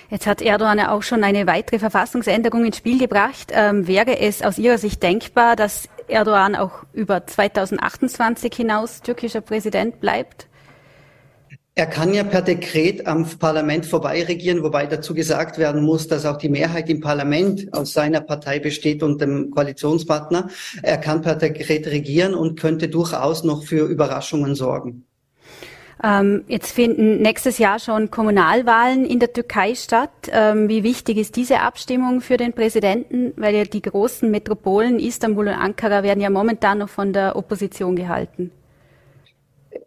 Jetzt 0.09 0.25
hat 0.25 0.41
Erdogan 0.41 0.77
ja 0.77 0.91
auch 0.91 1.03
schon 1.03 1.23
eine 1.23 1.47
weitere 1.47 1.79
Verfassungsänderung 1.79 2.65
ins 2.65 2.77
Spiel 2.77 2.97
gebracht. 2.97 3.51
Ähm, 3.51 3.87
wäre 3.87 4.19
es 4.19 4.41
aus 4.41 4.57
Ihrer 4.57 4.77
Sicht 4.77 5.03
denkbar, 5.03 5.55
dass 5.57 5.89
Erdogan 6.07 6.55
auch 6.55 6.83
über 6.93 7.25
2028 7.27 8.53
hinaus 8.55 9.01
türkischer 9.01 9.41
Präsident 9.41 9.99
bleibt? 9.99 10.47
Er 11.75 11.85
kann 11.85 12.11
ja 12.13 12.23
per 12.23 12.41
Dekret 12.41 13.05
am 13.05 13.27
Parlament 13.37 13.85
vorbeiregieren, 13.85 14.63
wobei 14.63 14.87
dazu 14.87 15.13
gesagt 15.13 15.59
werden 15.59 15.83
muss, 15.83 16.07
dass 16.07 16.25
auch 16.25 16.37
die 16.37 16.49
Mehrheit 16.49 16.89
im 16.89 17.01
Parlament 17.01 17.71
aus 17.71 17.93
seiner 17.93 18.21
Partei 18.21 18.57
besteht 18.57 19.03
und 19.03 19.21
dem 19.21 19.51
Koalitionspartner. 19.51 20.49
Er 20.81 20.97
kann 20.97 21.21
per 21.21 21.35
Dekret 21.35 21.85
regieren 21.85 22.33
und 22.33 22.59
könnte 22.59 22.87
durchaus 22.87 23.43
noch 23.43 23.63
für 23.63 23.85
Überraschungen 23.85 24.55
sorgen. 24.55 25.05
Ähm, 26.03 26.43
jetzt 26.47 26.71
finden 26.71 27.21
nächstes 27.21 27.57
Jahr 27.57 27.79
schon 27.79 28.11
Kommunalwahlen 28.11 29.05
in 29.05 29.19
der 29.19 29.33
Türkei 29.33 29.73
statt. 29.73 30.11
Ähm, 30.31 30.69
wie 30.69 30.83
wichtig 30.83 31.17
ist 31.17 31.35
diese 31.35 31.61
Abstimmung 31.61 32.21
für 32.21 32.37
den 32.37 32.53
Präsidenten? 32.53 33.33
Weil 33.35 33.55
ja 33.55 33.63
die 33.63 33.81
großen 33.81 34.29
Metropolen 34.29 34.99
Istanbul 34.99 35.47
und 35.47 35.55
Ankara 35.55 36.03
werden 36.03 36.21
ja 36.21 36.29
momentan 36.29 36.79
noch 36.79 36.89
von 36.89 37.13
der 37.13 37.35
Opposition 37.35 37.95
gehalten. 37.95 38.51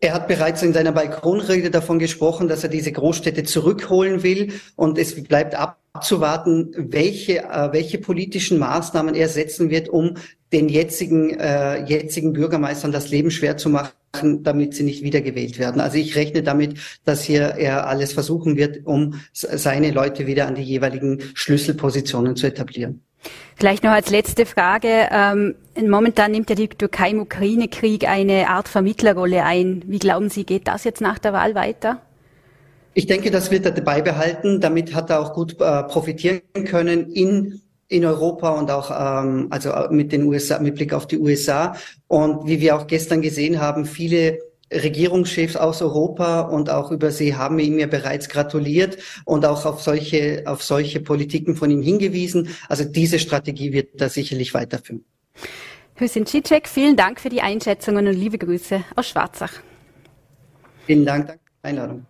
Er 0.01 0.15
hat 0.15 0.29
bereits 0.29 0.63
in 0.63 0.73
seiner 0.73 0.93
Balkonrede 0.93 1.71
davon 1.71 1.99
gesprochen, 1.99 2.49
dass 2.49 2.65
er 2.65 2.71
diese 2.71 2.91
Großstädte 2.91 3.45
zurückholen 3.45 4.23
will. 4.23 4.53
Und 4.75 4.99
es 4.99 5.23
bleibt 5.23 5.55
abzuwarten, 5.55 6.75
welche, 6.77 7.45
äh, 7.45 7.73
welche 7.73 7.99
politischen 7.99 8.59
Maßnahmen 8.59 9.15
er 9.15 9.29
setzen 9.29 9.71
wird, 9.71 9.89
um 9.89 10.17
den 10.53 10.69
jetzigen, 10.69 11.39
äh, 11.39 11.85
jetzigen 11.85 12.33
Bürgermeistern 12.33 12.91
das 12.91 13.11
Leben 13.11 13.31
schwer 13.31 13.57
zu 13.57 13.69
machen 13.69 13.93
damit 14.13 14.75
sie 14.75 14.83
nicht 14.83 15.03
wiedergewählt 15.03 15.59
werden. 15.59 15.81
Also 15.81 15.99
ich 15.99 16.17
rechne 16.17 16.43
damit, 16.43 16.79
dass 17.05 17.23
hier 17.23 17.43
er 17.43 17.87
alles 17.87 18.13
versuchen 18.13 18.57
wird, 18.57 18.85
um 18.85 19.21
seine 19.33 19.91
Leute 19.93 20.27
wieder 20.27 20.47
an 20.47 20.57
die 20.57 20.63
jeweiligen 20.63 21.21
Schlüsselpositionen 21.35 22.37
zu 22.37 22.47
etablieren. 22.47 23.03
Vielleicht 23.57 23.85
noch 23.85 23.91
als 23.91 24.11
letzte 24.11 24.47
Frage. 24.47 25.09
Ähm, 25.13 25.55
momentan 25.79 26.33
nimmt 26.33 26.49
ja 26.49 26.57
die 26.57 26.69
Türkei 26.69 27.11
im 27.11 27.21
Ukraine-Krieg 27.21 28.09
eine 28.09 28.49
Art 28.49 28.69
Vermittlerrolle 28.69 29.45
ein. 29.45 29.83
Wie 29.87 29.99
glauben 29.99 30.31
Sie, 30.31 30.45
geht 30.45 30.67
das 30.67 30.85
jetzt 30.85 31.03
nach 31.03 31.19
der 31.19 31.33
Wahl 31.33 31.55
weiter? 31.55 32.01
Ich 32.95 33.07
denke, 33.07 33.31
das 33.31 33.51
wird 33.51 33.67
er 33.67 33.73
dabei 33.73 34.01
behalten. 34.01 34.61
Damit 34.61 34.95
hat 34.95 35.11
er 35.11 35.21
auch 35.21 35.35
gut 35.35 35.61
äh, 35.61 35.83
profitieren 35.85 36.41
können 36.65 37.11
in 37.13 37.61
in 37.91 38.05
Europa 38.05 38.51
und 38.51 38.71
auch 38.71 38.91
ähm, 38.91 39.49
also 39.51 39.73
mit 39.91 40.13
den 40.13 40.23
USA 40.23 40.59
mit 40.61 40.77
Blick 40.77 40.95
auf 40.95 41.07
die 41.07 41.19
USA 41.19 41.77
und 42.07 42.47
wie 42.47 42.61
wir 42.61 42.77
auch 42.77 42.87
gestern 42.87 43.21
gesehen 43.21 43.61
haben, 43.61 43.85
viele 43.85 44.39
Regierungschefs 44.73 45.57
aus 45.57 45.83
Europa 45.83 46.43
und 46.43 46.71
auch 46.71 46.93
über 46.93 47.11
sie 47.11 47.35
haben 47.35 47.59
ihm 47.59 47.81
ja 47.81 47.89
bereits 47.89 48.29
gratuliert 48.29 48.99
und 49.25 49.45
auch 49.45 49.67
auf 49.67 49.83
solche, 49.83 50.45
auf 50.47 50.63
solche 50.63 51.01
Politiken 51.01 51.57
von 51.57 51.71
ihm 51.73 51.83
hingewiesen. 51.83 52.49
Also 52.69 52.85
diese 52.85 53.19
Strategie 53.19 53.73
wird 53.73 54.01
da 54.01 54.09
sicherlich 54.09 54.55
weiterführen. 54.55 55.05
Hüseyin 55.97 56.27
Cicek, 56.27 56.69
vielen 56.69 56.97
Dank 56.97 57.21
für 57.21 57.29
die 57.29 57.43
Einschätzungen 57.43 58.07
und 58.07 58.15
liebe 58.15 58.39
Grüße 58.39 58.85
aus 58.95 59.09
Schwarzach. 59.09 59.53
Vielen 60.87 61.05
Dank, 61.05 61.27
danke 61.27 61.43
für 61.45 61.51
die 61.63 61.69
Einladung. 61.69 62.07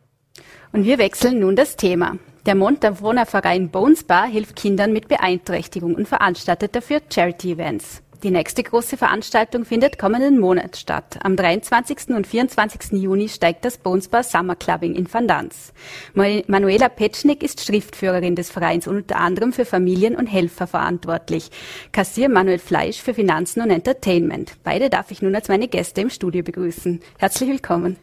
Und 0.72 0.84
wir 0.84 0.98
wechseln 0.98 1.40
nun 1.40 1.56
das 1.56 1.76
Thema. 1.76 2.16
Der 2.46 2.54
Montavoner 2.54 3.26
Verein 3.26 3.70
Bones 3.70 4.04
Bar 4.04 4.26
hilft 4.26 4.56
Kindern 4.56 4.92
mit 4.92 5.08
Beeinträchtigung 5.08 5.94
und 5.94 6.06
veranstaltet 6.06 6.74
dafür 6.74 7.00
Charity-Events. 7.12 8.02
Die 8.22 8.30
nächste 8.30 8.62
große 8.62 8.98
Veranstaltung 8.98 9.64
findet 9.64 9.98
kommenden 9.98 10.38
Monat 10.38 10.76
statt. 10.76 11.18
Am 11.22 11.36
23. 11.36 12.10
und 12.10 12.26
24. 12.26 13.00
Juni 13.00 13.30
steigt 13.30 13.64
das 13.64 13.78
Bonesbar 13.78 14.22
Summer 14.22 14.56
Clubbing 14.56 14.94
in 14.94 15.12
Vandanz. 15.12 15.72
Manuela 16.14 16.90
Petschnik 16.90 17.42
ist 17.42 17.64
Schriftführerin 17.64 18.36
des 18.36 18.50
Vereins 18.50 18.86
und 18.86 18.96
unter 18.96 19.16
anderem 19.16 19.54
für 19.54 19.64
Familien 19.64 20.16
und 20.16 20.26
Helfer 20.26 20.66
verantwortlich. 20.66 21.50
Kassier 21.92 22.28
Manuel 22.28 22.58
Fleisch 22.58 23.00
für 23.00 23.14
Finanzen 23.14 23.62
und 23.62 23.70
Entertainment. 23.70 24.52
Beide 24.64 24.90
darf 24.90 25.10
ich 25.10 25.22
nun 25.22 25.34
als 25.34 25.48
meine 25.48 25.68
Gäste 25.68 26.02
im 26.02 26.10
Studio 26.10 26.42
begrüßen. 26.42 27.00
Herzlich 27.18 27.48
willkommen. 27.48 27.96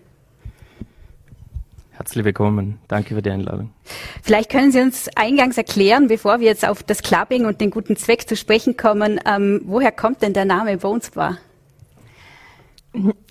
Herzlich 1.98 2.24
willkommen. 2.26 2.78
Danke 2.88 3.16
für 3.16 3.24
die 3.24 3.32
Einladung. 3.32 3.72
Vielleicht 4.22 4.52
können 4.52 4.72
Sie 4.72 4.80
uns 4.80 5.10
eingangs 5.16 5.58
erklären, 5.58 6.08
bevor 6.08 6.40
wir 6.40 6.46
jetzt 6.46 6.64
auf 6.64 6.84
das 6.84 7.02
Clubbing 7.02 7.48
und 7.48 7.60
den 7.60 7.72
guten 7.72 7.96
Zweck 7.96 8.30
zu 8.30 8.36
sprechen 8.36 8.78
kommen, 8.78 9.20
ähm, 9.26 9.62
woher 9.66 9.92
kommt 9.92 10.22
denn 10.22 10.34
der 10.34 10.46
Name 10.46 10.78
Bones 10.78 11.10
Bar? 11.10 11.40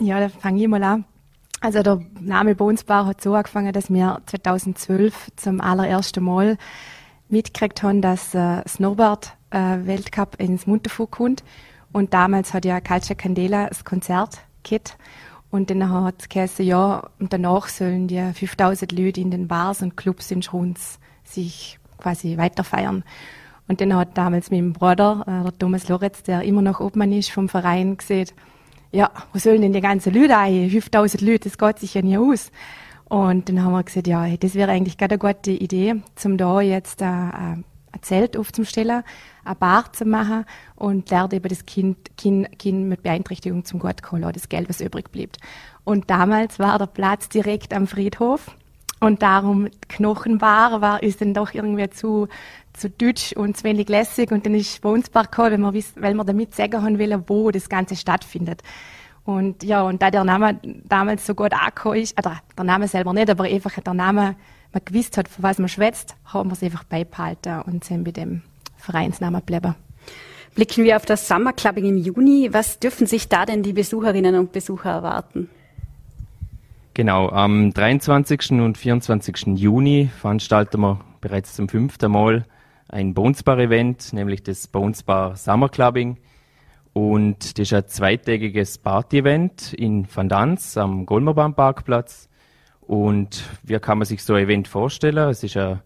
Ja, 0.01 0.19
da 0.19 0.29
fange 0.29 0.61
ich 0.61 0.67
mal 0.67 0.83
an. 0.83 1.05
Also 1.61 1.85
der 1.85 2.01
Name 2.21 2.57
Bones 2.57 2.83
Bar 2.83 3.07
hat 3.07 3.21
so 3.21 3.35
angefangen, 3.35 3.73
dass 3.73 3.89
wir 3.89 4.21
2012 4.27 5.29
zum 5.37 5.61
allerersten 5.61 6.25
Mal 6.25 6.59
mitgekriegt 7.29 7.85
haben, 7.85 8.03
dass 8.03 8.35
äh, 8.35 8.67
Snowboard 8.67 9.33
äh, 9.51 9.79
Weltcup 9.85 10.41
ins 10.41 10.67
Munterfuhr 10.67 11.09
kommt. 11.09 11.45
Und 11.93 12.13
damals 12.13 12.53
hat 12.53 12.65
ja 12.65 12.81
Calcia 12.81 13.15
Candela 13.15 13.69
das 13.69 13.85
Konzert 13.85 14.39
gehabt. 14.65 14.99
Und 15.57 15.71
dann 15.71 15.91
hat 15.91 16.17
es 16.21 16.29
geheißen, 16.29 16.67
ja, 16.67 17.09
und 17.19 17.33
danach 17.33 17.69
sollen 17.69 18.09
die 18.09 18.21
5000 18.21 18.93
Leute 18.93 19.23
in 19.23 19.31
den 19.31 19.49
Bars 19.49 19.81
und 19.81 19.97
Clubs 19.97 20.31
in 20.31 20.43
Schruns 20.43 20.99
sich 21.25 21.79
quasi 21.97 22.37
weiter 22.37 22.63
feiern. 22.63 23.05
Und 23.67 23.81
dann 23.81 23.97
hat 23.97 24.19
damals 24.19 24.51
mein 24.51 24.75
Bruder, 24.75 25.25
äh, 25.27 25.45
der 25.45 25.59
Thomas 25.59 25.89
Loretz, 25.89 26.23
der 26.25 26.43
immer 26.43 26.61
noch 26.61 26.81
Obmann 26.81 27.11
ist 27.11 27.31
vom 27.31 27.49
Verein, 27.49 27.97
gesagt, 27.97 28.35
ja, 28.93 29.11
wo 29.33 29.39
sollen 29.39 29.63
denn 29.63 29.73
die 29.73 29.81
ganzen 29.81 30.13
Leute 30.13 30.37
ein? 30.37 30.69
5000 30.69 31.23
Leute, 31.23 31.49
das 31.49 31.57
geht 31.57 31.79
sich 31.79 31.95
ja 31.95 32.03
nie 32.03 32.19
aus. 32.19 32.53
Und 33.09 33.49
dann 33.49 33.65
haben 33.65 33.73
wir 33.73 33.83
gesagt, 33.83 34.09
ja, 34.09 34.37
das 34.37 34.57
wäre 34.57 34.73
eigentlich 34.73 34.99
gerade 34.99 35.15
eine 35.15 35.35
gute 35.35 35.53
Idee, 35.53 36.03
zum 36.17 36.37
da 36.37 36.61
jetzt 36.61 37.01
äh, 37.01 37.07
ein 37.07 37.65
Zelt 38.03 38.37
aufzustellen, 38.37 39.05
eine 39.47 39.55
Bar 39.55 39.93
zu 39.93 40.05
machen 40.05 40.45
und 40.75 41.11
lernt 41.11 41.33
eben 41.33 41.49
das 41.49 41.65
Kind, 41.65 42.17
kind, 42.17 42.59
kind 42.59 42.89
mit 42.89 43.03
Beeinträchtigung 43.03 43.65
zum 43.65 43.79
Gott 43.81 44.01
holen, 44.11 44.31
das 44.33 44.49
Geld, 44.49 44.69
was 44.69 44.81
übrig 44.81 45.11
blieb. 45.11 45.33
Und 45.85 46.11
damals 46.11 46.59
war 46.59 46.79
der 46.79 46.87
Platz 46.87 47.29
direkt 47.29 47.73
am 47.73 47.87
Friedhof 47.87 48.51
und 49.01 49.23
darum 49.23 49.69
Knochenbar 49.89 50.81
war, 50.81 51.03
ist 51.03 51.21
dann 51.21 51.35
doch 51.35 51.55
irgendwie 51.55 51.89
zu, 51.91 52.29
zu 52.73 52.91
deutsch 52.91 53.33
und 53.35 53.57
zu 53.57 53.65
wenig 53.65 53.89
lässig 53.89 54.33
und 54.33 54.47
dann 54.47 54.55
ist 54.55 54.81
bei 54.81 55.01
Bar 55.13 55.25
gekommen, 55.25 55.51
weil 55.53 55.61
wir, 55.61 55.75
wissen, 55.75 56.03
weil 56.03 56.15
wir 56.15 56.25
damit 56.25 56.55
sagen 56.55 56.83
haben 56.83 56.99
wollen, 56.99 57.25
wo 57.27 57.51
das 57.51 57.69
Ganze 57.69 57.97
stattfindet. 57.97 58.63
Und 59.25 59.65
ja, 59.65 59.83
und 59.83 60.01
da 60.03 60.11
der 60.11 60.25
Name 60.25 60.61
damals 60.85 61.27
so 61.27 61.35
gut 61.35 61.53
angekommen 61.53 61.97
ist, 61.97 62.17
oder 62.19 62.41
der 62.57 62.65
Name 62.65 62.87
selber 62.87 63.13
nicht, 63.13 63.29
aber 63.29 63.45
einfach 63.45 63.73
der 63.81 63.95
Name, 63.95 64.37
man 64.73 64.83
gewusst 64.85 65.19
hat, 65.19 65.29
von 65.29 65.43
was 65.43 65.59
man 65.59 65.69
schwätzt, 65.69 66.17
haben 66.27 66.49
wir 66.49 66.55
es 66.55 66.63
einfach 66.63 66.85
beibehalten 66.85 67.63
und 67.63 67.85
sind 67.85 68.05
mit 68.05 68.17
dem 68.17 68.43
Vereinsnamen 68.87 69.43
bleiben. 69.43 69.75
Blicken 70.55 70.85
wir 70.85 70.97
auf 70.97 71.05
das 71.05 71.29
Summer 71.29 71.53
Clubbing 71.53 71.85
im 71.85 71.99
Juni. 71.99 72.49
Was 72.53 72.79
dürfen 72.79 73.07
sich 73.07 73.29
da 73.29 73.45
denn 73.45 73.63
die 73.63 73.75
Besucherinnen 73.75 74.37
und 74.37 74.53
Besucher 74.53 74.91
erwarten? 74.91 75.51
Genau, 76.95 77.29
am 77.29 77.75
23. 77.75 78.53
und 78.53 78.79
24. 78.79 79.49
Juni 79.57 80.09
veranstalten 80.19 80.81
wir 80.81 81.01
bereits 81.21 81.55
zum 81.55 81.69
fünften 81.69 82.11
Mal 82.11 82.47
ein 82.89 83.13
Bonesbar-Event, 83.13 84.15
nämlich 84.15 84.43
das 84.45 84.67
Bonesbar 84.67 85.37
Summer 85.37 85.69
Clubbing. 85.69 86.17
Und 86.95 87.59
das 87.59 87.71
ist 87.71 87.75
ein 87.75 87.87
zweitägiges 87.89 88.79
Party-Event 88.79 89.75
in 89.75 90.09
Van 90.11 90.31
Dans 90.31 90.79
am 90.79 91.05
Golmerbahn-Parkplatz. 91.05 92.31
Und 92.81 93.45
wie 93.63 93.79
kann 93.79 93.99
man 93.99 94.07
sich 94.07 94.25
so 94.25 94.33
ein 94.33 94.45
Event 94.45 94.69
vorstellen? 94.69 95.29
Es 95.29 95.43
ist 95.43 95.59
ein 95.59 95.83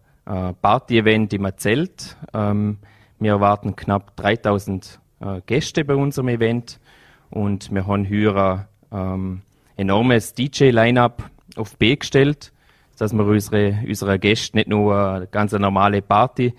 Party-Event 0.61 1.33
im 1.33 1.51
Zelt. 1.57 2.15
Ähm, 2.33 2.77
wir 3.21 3.31
erwarten 3.33 3.75
knapp 3.75 4.15
3000 4.17 4.99
äh, 5.21 5.41
Gäste 5.45 5.85
bei 5.85 5.95
unserem 5.95 6.27
Event 6.27 6.79
und 7.29 7.71
wir 7.71 7.85
haben 7.85 8.03
hier 8.03 8.67
ähm, 8.91 9.43
enormes 9.77 10.33
DJ-Line-up 10.33 11.29
auf 11.55 11.77
B 11.77 11.95
gestellt, 11.95 12.51
dass 12.97 13.13
wir 13.13 13.23
unsere, 13.23 13.79
unsere 13.87 14.19
Gäste 14.19 14.57
nicht 14.57 14.67
nur 14.67 14.97
eine 14.97 15.27
ganz 15.27 15.53
normale 15.53 16.01
Party 16.01 16.53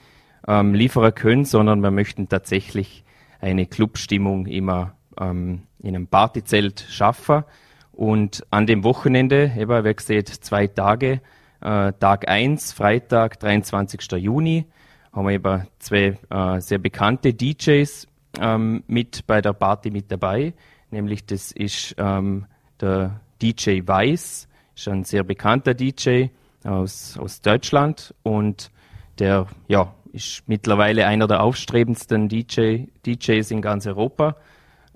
ähm, 0.47 0.75
liefern 0.75 1.15
können, 1.15 1.45
sondern 1.45 1.81
wir 1.81 1.91
möchten 1.91 2.29
tatsächlich 2.29 3.05
eine 3.41 3.67
Clubstimmung 3.67 4.47
immer 4.47 4.95
ähm, 5.21 5.63
in 5.81 5.97
einem 5.97 6.07
Partyzelt 6.07 6.87
schaffen. 6.89 7.45
Und 7.93 8.47
an 8.51 8.67
dem 8.67 8.85
Wochenende, 8.85 9.53
eben, 9.59 9.85
wie 9.85 9.95
gesagt, 9.95 10.29
zwei 10.29 10.67
Tage, 10.69 11.21
äh, 11.61 11.93
Tag 11.93 12.29
1, 12.29 12.73
Freitag, 12.73 13.39
23. 13.41 14.13
Juni, 14.13 14.67
haben 15.13 15.27
wir 15.27 15.33
eben 15.33 15.67
zwei 15.79 16.19
äh, 16.31 16.61
sehr 16.61 16.79
bekannte 16.79 17.35
DJs 17.35 18.07
ähm, 18.41 18.83
mit 18.87 19.27
bei 19.27 19.41
der 19.41 19.53
Party 19.53 19.91
mit 19.91 20.11
dabei. 20.11 20.55
Nämlich 20.91 21.27
das 21.27 21.53
ist 21.53 21.95
ähm, 21.99 22.47
der 22.81 23.21
DJ 23.41 23.81
Weiß, 23.85 24.49
ist 24.75 24.89
ein 24.89 25.05
sehr 25.05 25.25
bekannter 25.25 25.75
DJ 25.75 26.27
aus, 26.65 27.19
aus 27.19 27.41
Deutschland 27.41 28.15
und 28.23 28.71
der 29.19 29.47
ja, 29.69 29.95
ist 30.13 30.45
mittlerweile 30.47 31.07
einer 31.07 31.27
der 31.27 31.43
aufstrebendsten 31.43 32.29
DJ, 32.29 32.87
DJs 33.07 33.51
in 33.51 33.63
ganz 33.63 33.87
Europa. 33.87 34.37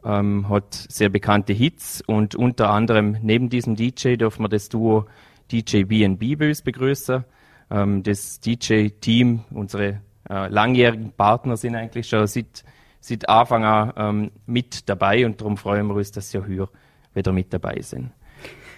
Ähm, 0.04 0.48
hat 0.48 0.74
sehr 0.74 1.08
bekannte 1.08 1.52
Hits 1.52 2.02
und 2.06 2.34
unter 2.34 2.70
anderem 2.70 3.16
neben 3.22 3.48
diesem 3.48 3.74
DJ 3.74 4.14
dürfen 4.16 4.44
wir 4.44 4.48
das 4.48 4.68
Duo 4.68 5.06
DJ 5.50 5.84
B&B 5.84 6.36
begrüßen. 6.36 7.24
Ähm, 7.70 8.02
das 8.02 8.40
DJ-Team, 8.40 9.44
unsere 9.50 10.00
äh, 10.28 10.48
langjährigen 10.48 11.12
Partner 11.12 11.56
sind 11.56 11.76
eigentlich 11.76 12.08
schon 12.08 12.26
seit, 12.26 12.64
seit 13.00 13.28
Anfang 13.28 13.64
an 13.64 13.92
ähm, 13.96 14.30
mit 14.46 14.88
dabei 14.88 15.26
und 15.26 15.40
darum 15.40 15.56
freuen 15.56 15.86
wir 15.86 15.94
uns, 15.94 16.12
dass 16.12 16.30
sie 16.30 16.44
hier 16.44 16.68
wieder 17.14 17.32
mit 17.32 17.52
dabei 17.52 17.80
sind. 17.80 18.10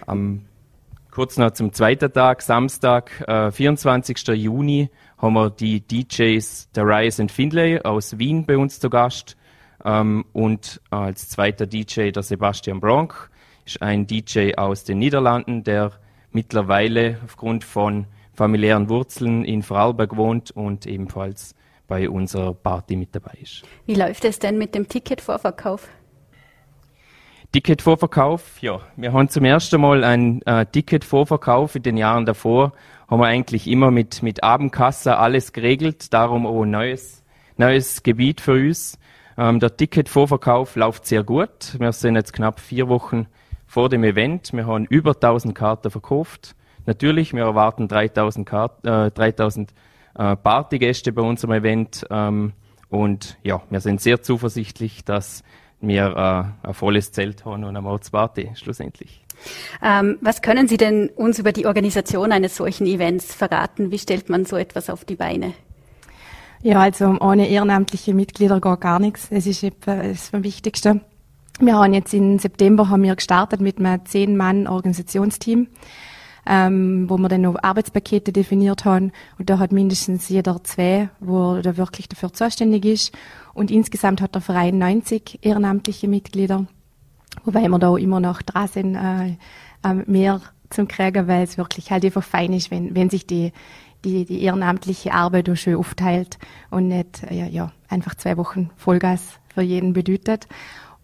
Ähm, 0.07 0.45
kurz 1.11 1.37
noch 1.37 1.51
zum 1.51 1.73
zweiten 1.73 2.11
Tag, 2.11 2.41
Samstag, 2.41 3.23
äh, 3.27 3.51
24. 3.51 4.27
Juni, 4.29 4.89
haben 5.17 5.33
wir 5.33 5.49
die 5.49 5.81
DJs 5.81 6.69
Darius 6.71 7.19
and 7.19 7.31
Findlay 7.31 7.81
aus 7.81 8.17
Wien 8.17 8.45
bei 8.45 8.57
uns 8.57 8.79
zu 8.79 8.89
Gast. 8.89 9.35
Ähm, 9.83 10.25
und 10.33 10.81
als 10.89 11.29
zweiter 11.29 11.67
DJ 11.67 12.11
der 12.11 12.23
Sebastian 12.23 12.79
Bronk 12.79 13.29
ist 13.65 13.81
ein 13.81 14.07
DJ 14.07 14.53
aus 14.55 14.83
den 14.83 14.99
Niederlanden, 14.99 15.63
der 15.63 15.91
mittlerweile 16.31 17.17
aufgrund 17.25 17.63
von 17.63 18.05
familiären 18.39 18.87
Wurzeln 18.87 19.43
in 19.43 19.63
Vorarlberg 19.63 20.15
wohnt 20.15 20.51
und 20.51 20.85
ebenfalls 20.85 21.55
bei 21.89 22.09
unserer 22.09 22.53
Party 22.53 22.95
mit 22.95 23.13
dabei 23.13 23.37
ist. 23.41 23.63
Wie 23.85 23.95
läuft 23.95 24.23
es 24.23 24.39
denn 24.39 24.57
mit 24.57 24.75
dem 24.75 24.87
Ticketvorverkauf? 24.87 25.89
Ticketvorverkauf, 27.51 28.61
ja, 28.61 28.79
wir 28.95 29.11
haben 29.11 29.27
zum 29.27 29.43
ersten 29.43 29.81
Mal 29.81 30.05
einen 30.05 30.41
äh, 30.43 30.65
Ticketvorverkauf 30.65 31.75
in 31.75 31.83
den 31.83 31.97
Jahren 31.97 32.25
davor, 32.25 32.71
haben 33.09 33.19
wir 33.19 33.25
eigentlich 33.25 33.67
immer 33.67 33.91
mit, 33.91 34.23
mit 34.23 34.41
Abendkasse 34.41 35.17
alles 35.17 35.51
geregelt, 35.51 36.13
darum 36.13 36.47
auch 36.47 36.63
ein 36.63 36.71
neues, 36.71 37.25
neues 37.57 38.03
Gebiet 38.03 38.39
für 38.39 38.53
uns. 38.53 38.97
Ähm, 39.37 39.59
der 39.59 39.75
Ticketvorverkauf 39.75 40.77
läuft 40.77 41.07
sehr 41.07 41.23
gut. 41.23 41.75
Wir 41.77 41.91
sind 41.91 42.15
jetzt 42.15 42.31
knapp 42.31 42.61
vier 42.61 42.87
Wochen 42.87 43.27
vor 43.67 43.89
dem 43.89 44.05
Event. 44.05 44.53
Wir 44.53 44.65
haben 44.65 44.85
über 44.85 45.11
1000 45.11 45.53
Karten 45.53 45.91
verkauft. 45.91 46.55
Natürlich, 46.89 47.33
wir 47.33 47.43
erwarten 47.43 47.87
3000, 47.87 48.49
Kart, 48.49 48.83
äh, 48.83 49.11
3000 49.11 49.71
äh, 50.15 50.35
Partygäste 50.35 51.11
bei 51.13 51.21
unserem 51.21 51.53
Event. 51.53 52.03
Ähm, 52.09 52.53
und 52.89 53.37
ja, 53.43 53.61
wir 53.69 53.79
sind 53.79 54.01
sehr 54.01 54.23
zuversichtlich, 54.23 55.05
dass 55.05 55.43
wir 55.81 56.55
äh, 56.63 56.67
ein 56.67 56.73
volles 56.73 57.11
Zelt 57.11 57.45
haben 57.45 57.63
und 57.63 57.69
eine 57.69 57.83
Mordsparty 57.83 58.53
schlussendlich. 58.55 59.23
Ähm, 59.83 60.17
was 60.21 60.41
können 60.41 60.67
Sie 60.67 60.77
denn 60.77 61.09
uns 61.09 61.37
über 61.37 61.51
die 61.51 61.67
Organisation 61.67 62.31
eines 62.31 62.55
solchen 62.55 62.87
Events 62.87 63.35
verraten? 63.35 63.91
Wie 63.91 63.99
stellt 63.99 64.27
man 64.29 64.45
so 64.45 64.57
etwas 64.57 64.89
auf 64.89 65.05
die 65.05 65.15
Beine? 65.15 65.53
Ja, 66.63 66.79
also 66.79 67.17
ohne 67.19 67.49
ehrenamtliche 67.49 68.15
Mitglieder 68.15 68.59
geht 68.59 68.81
gar 68.81 68.99
nichts. 68.99 69.29
Das 69.29 69.45
ist 69.45 69.63
das 69.85 70.33
Wichtigste. 70.33 71.01
Wir 71.59 71.75
haben 71.75 71.93
jetzt 71.93 72.15
im 72.15 72.39
September 72.39 72.89
haben 72.89 73.03
wir 73.03 73.15
gestartet 73.15 73.61
mit 73.61 73.77
einem 73.77 74.03
zehn 74.05 74.35
Mann 74.35 74.65
Organisationsteam 74.65 75.67
ähm, 76.49 77.07
wo 77.07 77.17
wir 77.19 77.29
dann 77.29 77.41
noch 77.41 77.61
Arbeitspakete 77.61 78.33
definiert 78.33 78.83
haben. 78.83 79.11
Und 79.37 79.51
da 79.51 79.59
hat 79.59 79.71
mindestens 79.71 80.27
jeder 80.29 80.63
zwei, 80.63 81.09
wo 81.19 81.61
da 81.61 81.77
wirklich 81.77 82.09
dafür 82.09 82.33
zuständig 82.33 82.85
ist. 82.85 83.15
Und 83.53 83.69
insgesamt 83.69 84.19
hat 84.19 84.33
der 84.33 84.41
Verein 84.41 84.79
90 84.79 85.39
ehrenamtliche 85.43 86.07
Mitglieder, 86.07 86.65
wobei 87.45 87.67
wir 87.67 87.77
da 87.77 87.95
immer 87.95 88.19
noch 88.19 88.41
dran 88.41 88.67
sind, 88.67 88.95
äh, 88.95 89.37
äh, 89.83 89.93
mehr 90.07 90.41
zum 90.71 90.87
kriegen, 90.87 91.27
weil 91.27 91.43
es 91.43 91.57
wirklich 91.57 91.91
halt 91.91 92.03
einfach 92.03 92.23
fein 92.23 92.51
ist, 92.53 92.71
wenn, 92.71 92.95
wenn 92.95 93.11
sich 93.11 93.27
die, 93.27 93.53
die, 94.03 94.25
die 94.25 94.41
ehrenamtliche 94.41 95.13
Arbeit 95.13 95.49
auch 95.49 95.55
schön 95.55 95.75
aufteilt 95.75 96.39
und 96.71 96.87
nicht 96.87 97.23
ja, 97.29 97.45
ja, 97.45 97.71
einfach 97.89 98.15
zwei 98.15 98.37
Wochen 98.37 98.71
Vollgas 98.75 99.39
für 99.53 99.61
jeden 99.61 99.93
bedeutet. 99.93 100.47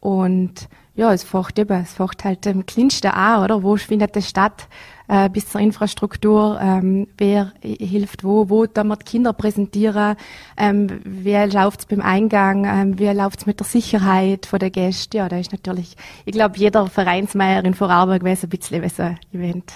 Und 0.05 0.69
ja, 0.93 1.12
es 1.12 1.24
fängt 1.24 1.57
eben, 1.57 1.81
es 1.81 1.93
fängt 1.93 2.24
halt 2.24 2.45
am 2.45 2.63
kleinsten 2.67 3.07
an, 3.07 3.43
oder? 3.43 3.63
Wo 3.63 3.75
findet 3.75 4.15
das 4.15 4.29
statt? 4.29 4.67
Äh, 5.07 5.29
bis 5.29 5.50
zur 5.50 5.62
Infrastruktur, 5.62 6.59
ähm, 6.62 7.07
wer 7.17 7.53
hilft 7.62 8.24
wo, 8.24 8.50
wo 8.50 8.67
da 8.67 8.83
wir 8.83 8.97
die 8.97 9.03
Kinder 9.05 9.33
präsentieren, 9.33 10.15
ähm, 10.57 11.00
wer 11.03 11.47
läuft's 11.47 11.88
beim 11.88 12.01
Eingang, 12.01 12.65
ähm, 12.65 13.00
wie 13.00 13.07
läuft's 13.07 13.47
mit 13.47 13.59
der 13.59 13.65
Sicherheit 13.65 14.45
von 14.45 14.59
der 14.59 14.69
Gäste. 14.69 15.17
Ja, 15.17 15.27
da 15.27 15.39
ist 15.39 15.51
natürlich, 15.51 15.95
ich 16.24 16.33
glaube, 16.33 16.57
jeder 16.57 16.85
Vereinsmeier 16.85 17.65
in 17.65 17.74
Vorarlberg 17.74 18.24
weiß 18.24 18.43
ein 18.43 18.50
bisschen, 18.50 18.83
was 18.83 19.00
ein 19.00 19.17
Event. 19.33 19.74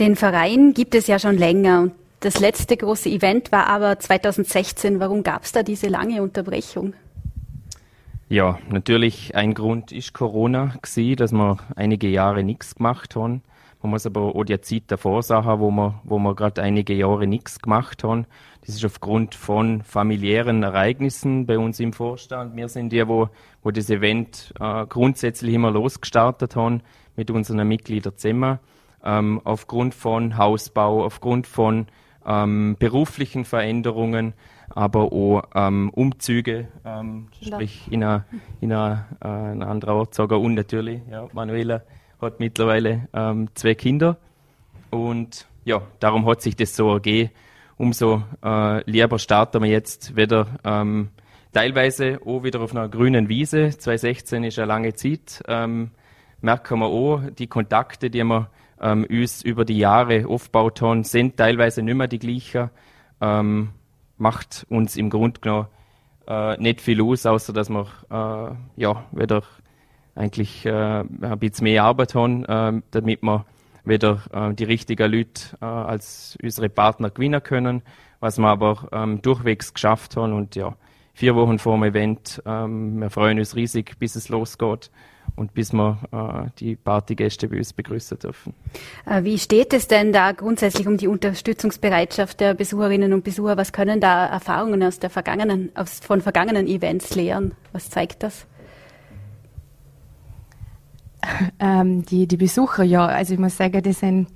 Den 0.00 0.16
Verein 0.16 0.74
gibt 0.74 0.96
es 0.96 1.06
ja 1.06 1.20
schon 1.20 1.38
länger 1.38 1.90
das 2.24 2.40
letzte 2.40 2.78
große 2.78 3.10
Event 3.10 3.52
war 3.52 3.66
aber 3.66 3.98
2016. 3.98 4.98
Warum 4.98 5.22
gab 5.22 5.44
es 5.44 5.52
da 5.52 5.62
diese 5.62 5.88
lange 5.88 6.22
Unterbrechung? 6.22 6.94
Ja, 8.28 8.58
natürlich 8.70 9.34
ein 9.34 9.52
Grund 9.52 9.92
ist 9.92 10.14
Corona 10.14 10.74
gewesen, 10.80 11.16
dass 11.16 11.32
wir 11.32 11.58
einige 11.76 12.08
Jahre 12.08 12.42
nichts 12.42 12.74
gemacht 12.74 13.16
haben. 13.16 13.42
Man 13.82 13.90
muss 13.90 14.06
aber 14.06 14.22
auch 14.22 14.44
die 14.44 14.58
Zeit 14.62 14.84
davor 14.86 15.22
sagen, 15.22 15.60
wo 15.60 15.70
wir, 15.70 16.00
wo 16.04 16.18
wir 16.18 16.34
gerade 16.34 16.62
einige 16.62 16.94
Jahre 16.94 17.26
nichts 17.26 17.60
gemacht 17.60 18.02
haben. 18.02 18.24
Das 18.64 18.74
ist 18.74 18.84
aufgrund 18.86 19.34
von 19.34 19.82
familiären 19.82 20.62
Ereignissen 20.62 21.44
bei 21.44 21.58
uns 21.58 21.80
im 21.80 21.92
Vorstand. 21.92 22.56
Wir 22.56 22.70
sind 22.70 22.94
die, 22.94 23.06
wo, 23.06 23.28
wo 23.62 23.70
das 23.70 23.90
Event 23.90 24.54
äh, 24.58 24.86
grundsätzlich 24.86 25.52
immer 25.52 25.70
losgestartet 25.70 26.56
haben 26.56 26.80
mit 27.16 27.30
unseren 27.30 27.68
Mitgliedern 27.68 28.16
zusammen. 28.16 28.58
Ähm, 29.04 29.42
aufgrund 29.44 29.94
von 29.94 30.38
Hausbau, 30.38 31.04
aufgrund 31.04 31.46
von 31.46 31.88
ähm, 32.24 32.76
beruflichen 32.78 33.44
Veränderungen 33.44 34.32
aber 34.74 35.12
auch 35.12 35.42
ähm, 35.54 35.90
Umzüge, 35.90 36.68
ähm, 36.84 37.28
sprich 37.40 37.86
in 37.90 38.02
eine, 38.02 38.24
in 38.60 38.72
eine, 38.72 39.06
äh, 39.20 39.28
eine 39.28 39.66
andere 39.66 39.94
Ort 39.94 40.14
sogar 40.14 40.40
und 40.40 40.54
natürlich, 40.54 41.00
ja, 41.10 41.28
Manuela 41.32 41.82
hat 42.20 42.40
mittlerweile 42.40 43.08
ähm, 43.12 43.48
zwei 43.54 43.74
Kinder 43.74 44.16
und 44.90 45.46
ja, 45.64 45.82
darum 46.00 46.26
hat 46.26 46.42
sich 46.42 46.56
das 46.56 46.74
so 46.74 46.92
ergeben. 46.92 47.30
Umso 47.76 48.22
äh, 48.44 48.88
lieber 48.90 49.18
starten 49.18 49.62
wir 49.62 49.70
jetzt 49.70 50.16
wieder 50.16 50.46
ähm, 50.64 51.08
teilweise 51.52 52.20
auch 52.24 52.42
wieder 52.42 52.60
auf 52.60 52.72
einer 52.72 52.88
grünen 52.88 53.28
Wiese. 53.28 53.70
2016 53.70 54.44
ist 54.44 54.58
eine 54.58 54.68
lange 54.68 54.94
Zeit. 54.94 55.42
Ähm, 55.48 55.90
merken 56.40 56.80
wir 56.80 56.86
auch, 56.86 57.22
die 57.36 57.46
Kontakte, 57.46 58.10
die 58.10 58.22
wir 58.22 58.48
ähm, 58.80 59.06
uns 59.08 59.42
über 59.42 59.64
die 59.64 59.78
Jahre 59.78 60.26
aufgebaut 60.28 60.82
haben, 60.82 61.04
sind 61.04 61.36
teilweise 61.36 61.82
nicht 61.82 61.96
mehr 61.96 62.08
die 62.08 62.18
gleichen. 62.18 62.70
Ähm, 63.20 63.70
macht 64.24 64.64
uns 64.70 64.96
im 64.96 65.10
Grunde 65.10 65.38
genommen 65.40 65.66
äh, 66.26 66.56
nicht 66.56 66.80
viel 66.80 67.02
aus, 67.02 67.26
außer 67.26 67.52
dass 67.52 67.68
wir 67.68 67.86
äh, 68.10 68.80
ja, 68.80 69.04
wieder 69.12 69.42
eigentlich 70.14 70.64
äh, 70.64 70.70
ein 70.70 71.38
bisschen 71.38 71.64
mehr 71.64 71.84
Arbeit 71.84 72.14
haben, 72.14 72.44
äh, 72.46 72.80
damit 72.90 73.22
wir 73.22 73.44
wieder 73.84 74.22
äh, 74.32 74.54
die 74.54 74.64
richtigen 74.64 75.12
Leute 75.12 75.58
äh, 75.60 75.66
als 75.66 76.38
unsere 76.42 76.70
Partner 76.70 77.10
gewinnen 77.10 77.42
können, 77.42 77.82
was 78.20 78.38
wir 78.38 78.48
aber 78.48 78.88
ähm, 78.92 79.20
durchwegs 79.20 79.74
geschafft 79.74 80.16
haben 80.16 80.32
und 80.32 80.56
ja, 80.56 80.74
vier 81.12 81.34
Wochen 81.34 81.58
vor 81.58 81.76
dem 81.76 81.84
Event, 81.84 82.42
ähm, 82.46 83.00
wir 83.00 83.10
freuen 83.10 83.38
uns 83.38 83.54
riesig, 83.56 83.98
bis 83.98 84.16
es 84.16 84.30
losgeht 84.30 84.90
und 85.36 85.54
bis 85.54 85.72
wir 85.72 85.98
äh, 86.12 86.50
die 86.58 86.76
Partygäste 86.76 87.48
bei 87.48 87.58
uns 87.58 87.72
begrüßen 87.72 88.18
dürfen. 88.18 88.54
Äh, 89.06 89.24
wie 89.24 89.38
steht 89.38 89.72
es 89.72 89.88
denn 89.88 90.12
da 90.12 90.32
grundsätzlich 90.32 90.86
um 90.86 90.96
die 90.96 91.08
Unterstützungsbereitschaft 91.08 92.40
der 92.40 92.54
Besucherinnen 92.54 93.12
und 93.12 93.24
Besucher? 93.24 93.56
Was 93.56 93.72
können 93.72 94.00
da 94.00 94.26
Erfahrungen 94.26 94.82
aus 94.82 94.98
der 94.98 95.10
vergangenen, 95.10 95.70
aus, 95.74 96.00
von 96.00 96.20
vergangenen 96.20 96.66
Events 96.66 97.14
lehren? 97.14 97.54
Was 97.72 97.90
zeigt 97.90 98.22
das? 98.22 98.46
Ähm, 101.58 102.04
die, 102.04 102.26
die 102.26 102.36
Besucher, 102.36 102.84
ja, 102.84 103.06
also 103.06 103.32
ich 103.32 103.40
muss 103.40 103.56
sagen, 103.56 103.82
das 103.82 104.00
sind 104.00 104.26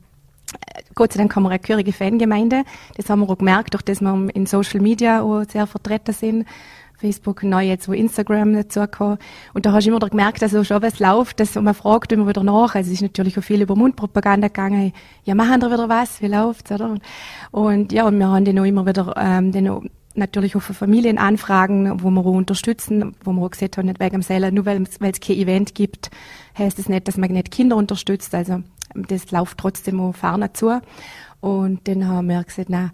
Gott 0.94 1.12
sei 1.12 1.18
Dank 1.18 1.36
haben 1.36 1.42
wir 1.42 1.50
eine 1.50 1.58
gehörige 1.58 1.92
Fangemeinde. 1.92 2.64
Das 2.96 3.10
haben 3.10 3.20
wir 3.20 3.28
auch 3.28 3.38
gemerkt, 3.38 3.74
durch 3.74 3.82
das 3.82 4.00
wir 4.00 4.28
in 4.34 4.46
Social 4.46 4.80
Media 4.80 5.22
auch 5.22 5.44
sehr 5.44 5.66
vertreten 5.66 6.12
sind. 6.12 6.46
Facebook, 6.98 7.44
neu 7.44 7.62
jetzt, 7.62 7.88
wo 7.88 7.92
Instagram 7.92 8.52
dazu 8.54 8.86
kam. 8.88 9.18
Und 9.54 9.64
da 9.64 9.72
hast 9.72 9.86
du 9.86 9.90
immer 9.90 10.00
gemerkt, 10.00 10.42
dass 10.42 10.50
so 10.50 10.64
schon 10.64 10.82
was 10.82 10.98
läuft, 10.98 11.38
dass 11.40 11.54
man 11.54 11.74
fragt 11.74 12.10
immer 12.12 12.26
wieder 12.26 12.42
nach. 12.42 12.74
Also 12.74 12.88
es 12.88 12.94
ist 12.94 13.02
natürlich 13.02 13.38
auch 13.38 13.42
viel 13.42 13.62
über 13.62 13.76
Mundpropaganda 13.76 14.48
gegangen. 14.48 14.92
Ja, 15.24 15.34
machen 15.34 15.62
wir 15.62 15.70
wieder 15.70 15.88
was? 15.88 16.20
Wie 16.20 16.26
läuft's, 16.26 16.72
oder? 16.72 16.96
Und 17.52 17.92
ja, 17.92 18.06
und 18.06 18.18
wir 18.18 18.28
haben 18.28 18.44
dann 18.44 18.58
auch 18.58 18.64
immer 18.64 18.84
wieder, 18.84 19.14
ähm, 19.16 19.52
dann 19.52 19.68
auch 19.68 19.82
natürlich 20.14 20.56
auch 20.56 20.62
für 20.62 20.74
Familienanfragen, 20.74 22.02
wo 22.02 22.10
wir 22.10 22.20
auch 22.20 22.32
unterstützen, 22.32 23.14
wo 23.22 23.32
wir 23.32 23.42
auch 23.42 23.50
gesagt 23.50 23.78
haben, 23.78 23.86
nicht 23.86 24.00
wegen 24.00 24.16
dem 24.16 24.22
Seller, 24.22 24.50
nur 24.50 24.66
weil 24.66 24.82
es 24.82 24.98
kein 24.98 25.36
Event 25.36 25.76
gibt, 25.76 26.10
heißt 26.58 26.78
es 26.78 26.86
das 26.86 26.88
nicht, 26.88 27.06
dass 27.06 27.16
man 27.16 27.30
nicht 27.30 27.52
Kinder 27.52 27.76
unterstützt. 27.76 28.34
Also 28.34 28.62
das 28.94 29.30
läuft 29.30 29.58
trotzdem 29.58 30.00
auch 30.00 30.14
vorne 30.14 30.52
zu. 30.52 30.80
Und 31.40 31.86
dann 31.86 32.08
haben 32.08 32.28
wir 32.28 32.42
gesagt, 32.42 32.68
na, 32.70 32.90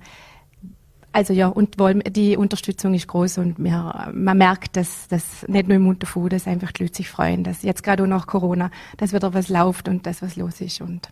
also 1.15 1.33
ja, 1.33 1.47
und 1.47 1.77
die 2.17 2.37
Unterstützung 2.37 2.93
ist 2.93 3.07
groß 3.07 3.39
und 3.39 3.59
wir, 3.59 4.11
man 4.13 4.37
merkt, 4.37 4.77
dass 4.77 5.07
das 5.07 5.47
nicht 5.47 5.69
nur 5.69 5.77
im 5.77 5.87
Unterfu, 5.87 6.29
dass 6.29 6.49
einfach 6.49 6.73
die 6.73 6.83
Leute 6.83 6.97
sich 6.97 7.09
freuen, 7.09 7.45
dass 7.45 7.63
jetzt 7.63 7.85
gerade 7.85 8.03
auch 8.03 8.09
nach 8.09 8.27
Corona, 8.27 8.73
dass 8.97 9.13
wieder 9.13 9.33
was 9.33 9.49
läuft 9.49 9.89
und 9.89 10.07
dass 10.07 10.23
was 10.23 10.35
los 10.35 10.61
ist. 10.61 10.81
Und 10.81 11.09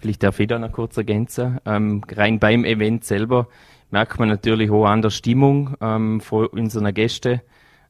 Vielleicht 0.00 0.24
darf 0.24 0.40
ich 0.40 0.48
da 0.48 0.58
noch 0.58 0.72
kurz 0.72 0.96
ergänzen. 0.96 1.58
Ähm, 1.64 2.02
rein 2.10 2.40
beim 2.40 2.64
Event 2.64 3.04
selber 3.04 3.46
merkt 3.92 4.18
man 4.18 4.28
natürlich 4.28 4.68
auch 4.70 4.86
an 4.86 5.00
der 5.00 5.10
Stimmung 5.10 5.76
ähm, 5.80 6.20
von 6.20 6.46
unseren 6.46 6.92
Gästen, 6.92 7.40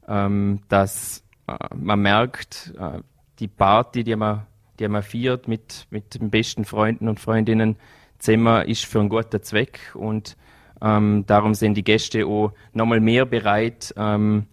ähm, 0.07 0.59
dass 0.69 1.23
äh, 1.47 1.55
man 1.75 2.01
merkt, 2.01 2.71
äh, 2.79 2.99
die 3.39 3.47
Party, 3.47 4.03
die 4.03 4.15
man, 4.15 4.45
die 4.79 4.87
man 4.87 5.01
feiert 5.01 5.47
mit, 5.47 5.87
mit 5.89 6.13
den 6.13 6.29
besten 6.29 6.65
Freunden 6.65 7.09
und 7.09 7.19
Freundinnen, 7.19 7.77
Zimmer 8.19 8.65
ist 8.65 8.85
für 8.85 8.99
einen 8.99 9.09
guten 9.09 9.41
Zweck 9.41 9.79
und 9.95 10.37
ähm, 10.81 11.23
darum 11.27 11.53
sind 11.53 11.75
die 11.75 11.83
Gäste 11.83 12.25
auch 12.25 12.53
nochmal 12.73 12.99
mehr 12.99 13.25
bereit, 13.25 13.93
ähm, 13.97 14.45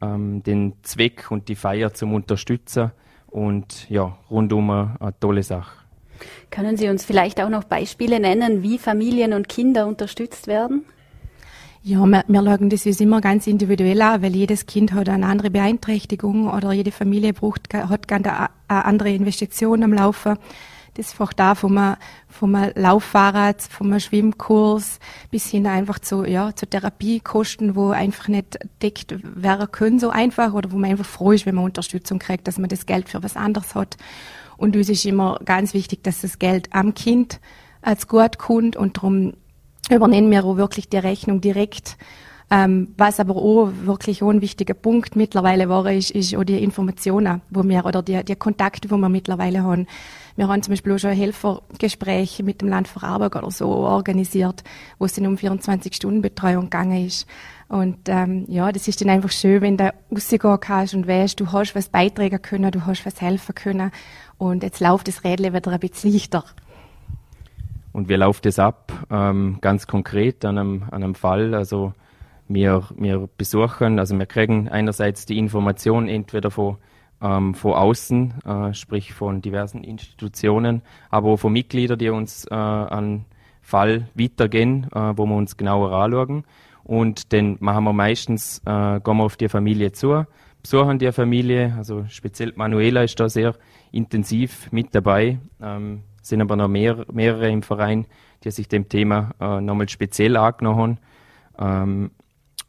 ähm, 0.00 0.42
den 0.42 0.74
Zweck 0.82 1.30
und 1.30 1.48
die 1.48 1.54
Feier 1.54 1.92
zum 1.94 2.14
unterstützen 2.14 2.92
und 3.28 3.88
ja, 3.88 4.16
rundum 4.30 4.70
eine, 4.70 4.96
eine 5.00 5.20
tolle 5.20 5.42
Sache. 5.42 5.80
Können 6.50 6.76
Sie 6.76 6.88
uns 6.88 7.04
vielleicht 7.04 7.40
auch 7.40 7.48
noch 7.48 7.64
Beispiele 7.64 8.20
nennen, 8.20 8.62
wie 8.62 8.78
Familien 8.78 9.32
und 9.32 9.48
Kinder 9.48 9.86
unterstützt 9.86 10.46
werden? 10.46 10.84
Ja, 11.82 12.04
wir, 12.04 12.24
wir 12.28 12.44
schauen 12.44 12.68
das 12.68 12.84
ist 12.84 13.00
immer 13.00 13.22
ganz 13.22 13.46
individuell 13.46 14.02
an, 14.02 14.20
weil 14.20 14.36
jedes 14.36 14.66
Kind 14.66 14.92
hat 14.92 15.08
eine 15.08 15.26
andere 15.26 15.50
Beeinträchtigung 15.50 16.50
oder 16.50 16.72
jede 16.72 16.92
Familie 16.92 17.32
braucht, 17.32 17.72
hat 17.72 18.12
eine 18.12 18.50
andere 18.68 19.10
Investition 19.10 19.82
am 19.82 19.94
Laufen. 19.94 20.36
Das 20.94 21.06
ist 21.06 21.12
einfach 21.12 21.32
da 21.32 21.54
vom, 21.54 21.96
vom 22.28 22.56
Lauffahrrad, 22.74 23.62
vom 23.62 23.98
Schwimmkurs 23.98 24.98
bis 25.30 25.46
hin 25.46 25.66
einfach 25.66 25.98
zu, 25.98 26.24
ja, 26.24 26.54
zu 26.54 26.66
Therapiekosten, 26.66 27.76
wo 27.76 27.90
einfach 27.90 28.28
nicht 28.28 28.58
deckt 28.82 29.14
werden 29.22 29.70
können 29.70 29.98
so 30.00 30.10
einfach 30.10 30.52
oder 30.52 30.72
wo 30.72 30.78
man 30.78 30.90
einfach 30.90 31.06
froh 31.06 31.32
ist, 31.32 31.46
wenn 31.46 31.54
man 31.54 31.64
Unterstützung 31.64 32.18
kriegt, 32.18 32.48
dass 32.48 32.58
man 32.58 32.68
das 32.68 32.86
Geld 32.86 33.08
für 33.08 33.22
was 33.22 33.36
anderes 33.36 33.74
hat. 33.74 33.96
Und 34.56 34.76
uns 34.76 34.88
ist 34.88 35.06
immer 35.06 35.38
ganz 35.44 35.74
wichtig, 35.74 36.02
dass 36.02 36.20
das 36.20 36.38
Geld 36.38 36.68
am 36.72 36.94
Kind 36.94 37.40
als 37.82 38.08
gut 38.08 38.38
kommt 38.38 38.76
und 38.76 38.98
darum 38.98 39.32
übernehmen 39.90 40.30
wir 40.30 40.44
auch 40.44 40.56
wirklich 40.56 40.88
die 40.88 40.98
Rechnung 40.98 41.40
direkt. 41.40 41.96
Ähm, 42.52 42.94
was 42.96 43.20
aber 43.20 43.36
auch 43.36 43.70
wirklich 43.84 44.22
auch 44.22 44.30
ein 44.30 44.40
wichtiger 44.40 44.74
Punkt 44.74 45.14
mittlerweile 45.14 45.68
war, 45.68 45.90
ist, 45.90 46.10
ist 46.10 46.34
auch 46.34 46.42
die 46.42 46.62
Informationen, 46.62 47.42
wo 47.48 47.62
wir, 47.62 47.86
oder 47.86 48.02
die, 48.02 48.24
die 48.24 48.34
Kontakte, 48.34 48.90
wo 48.90 48.96
wir 48.96 49.08
mittlerweile 49.08 49.62
haben. 49.62 49.86
Wir 50.40 50.48
haben 50.48 50.62
zum 50.62 50.72
Beispiel 50.72 50.94
auch 50.94 50.98
schon 50.98 51.10
Helfergespräche 51.10 52.42
mit 52.42 52.62
dem 52.62 52.68
Land 52.68 52.88
Vorarlberg 52.88 53.36
oder 53.36 53.50
so 53.50 53.68
organisiert, 53.68 54.64
wo 54.98 55.04
es 55.04 55.12
dann 55.12 55.26
um 55.26 55.34
24-Stunden-Betreuung 55.34 56.70
gegangen 56.70 57.04
ist. 57.04 57.26
Und 57.68 58.08
ähm, 58.08 58.46
ja, 58.48 58.72
das 58.72 58.88
ist 58.88 59.02
dann 59.02 59.10
einfach 59.10 59.30
schön, 59.30 59.60
wenn 59.60 59.76
du 59.76 59.92
rausgehen 60.10 60.58
kannst 60.58 60.94
und 60.94 61.06
weißt, 61.06 61.38
du 61.38 61.52
hast 61.52 61.74
was 61.74 61.90
beitragen 61.90 62.40
können, 62.40 62.70
du 62.70 62.86
hast 62.86 63.04
was 63.04 63.20
helfen 63.20 63.54
können. 63.54 63.90
Und 64.38 64.62
jetzt 64.62 64.80
läuft 64.80 65.08
das 65.08 65.24
Rädle 65.24 65.52
wieder 65.52 65.72
ein 65.72 65.78
bisschen 65.78 66.10
leichter. 66.10 66.42
Und 67.92 68.08
wie 68.08 68.14
läuft 68.14 68.46
das 68.46 68.58
ab? 68.58 68.94
Ähm, 69.10 69.58
ganz 69.60 69.86
konkret 69.86 70.42
an 70.46 70.56
einem, 70.56 70.84
an 70.84 71.04
einem 71.04 71.14
Fall. 71.16 71.54
Also 71.54 71.92
wir, 72.48 72.84
wir 72.96 73.28
besuchen, 73.36 73.98
also 73.98 74.18
wir 74.18 74.24
kriegen 74.24 74.70
einerseits 74.70 75.26
die 75.26 75.36
Information 75.36 76.08
entweder 76.08 76.50
von, 76.50 76.78
ähm, 77.20 77.54
von 77.54 77.72
außen, 77.72 78.34
äh, 78.44 78.74
sprich 78.74 79.12
von 79.12 79.42
diversen 79.42 79.84
Institutionen, 79.84 80.82
aber 81.10 81.30
auch 81.30 81.36
von 81.36 81.52
Mitgliedern, 81.52 81.98
die 81.98 82.10
uns 82.10 82.46
äh, 82.50 82.54
an 82.54 83.24
Fall 83.62 84.08
weitergehen, 84.14 84.86
äh, 84.92 85.12
wo 85.16 85.26
wir 85.26 85.36
uns 85.36 85.56
genauer 85.56 85.92
anschauen. 85.92 86.44
Und 86.84 87.32
dann 87.32 87.56
machen 87.60 87.84
wir 87.84 87.92
meistens, 87.92 88.58
äh, 88.64 89.00
gehen 89.00 89.16
wir 89.16 89.24
auf 89.24 89.36
die 89.36 89.48
Familie 89.48 89.92
zu, 89.92 90.24
besuchen 90.62 90.98
die 90.98 91.12
Familie, 91.12 91.74
also 91.76 92.04
speziell 92.08 92.52
Manuela 92.56 93.02
ist 93.02 93.18
da 93.20 93.28
sehr 93.28 93.54
intensiv 93.92 94.70
mit 94.72 94.94
dabei. 94.94 95.38
Ähm, 95.60 96.02
sind 96.22 96.40
aber 96.42 96.56
noch 96.56 96.68
mehr, 96.68 97.06
mehrere 97.12 97.50
im 97.50 97.62
Verein, 97.62 98.06
die 98.44 98.50
sich 98.50 98.68
dem 98.68 98.88
Thema 98.88 99.30
äh, 99.40 99.60
nochmal 99.60 99.88
speziell 99.88 100.36
angenommen 100.36 100.98
haben. 101.58 101.92
Ähm, 101.92 102.10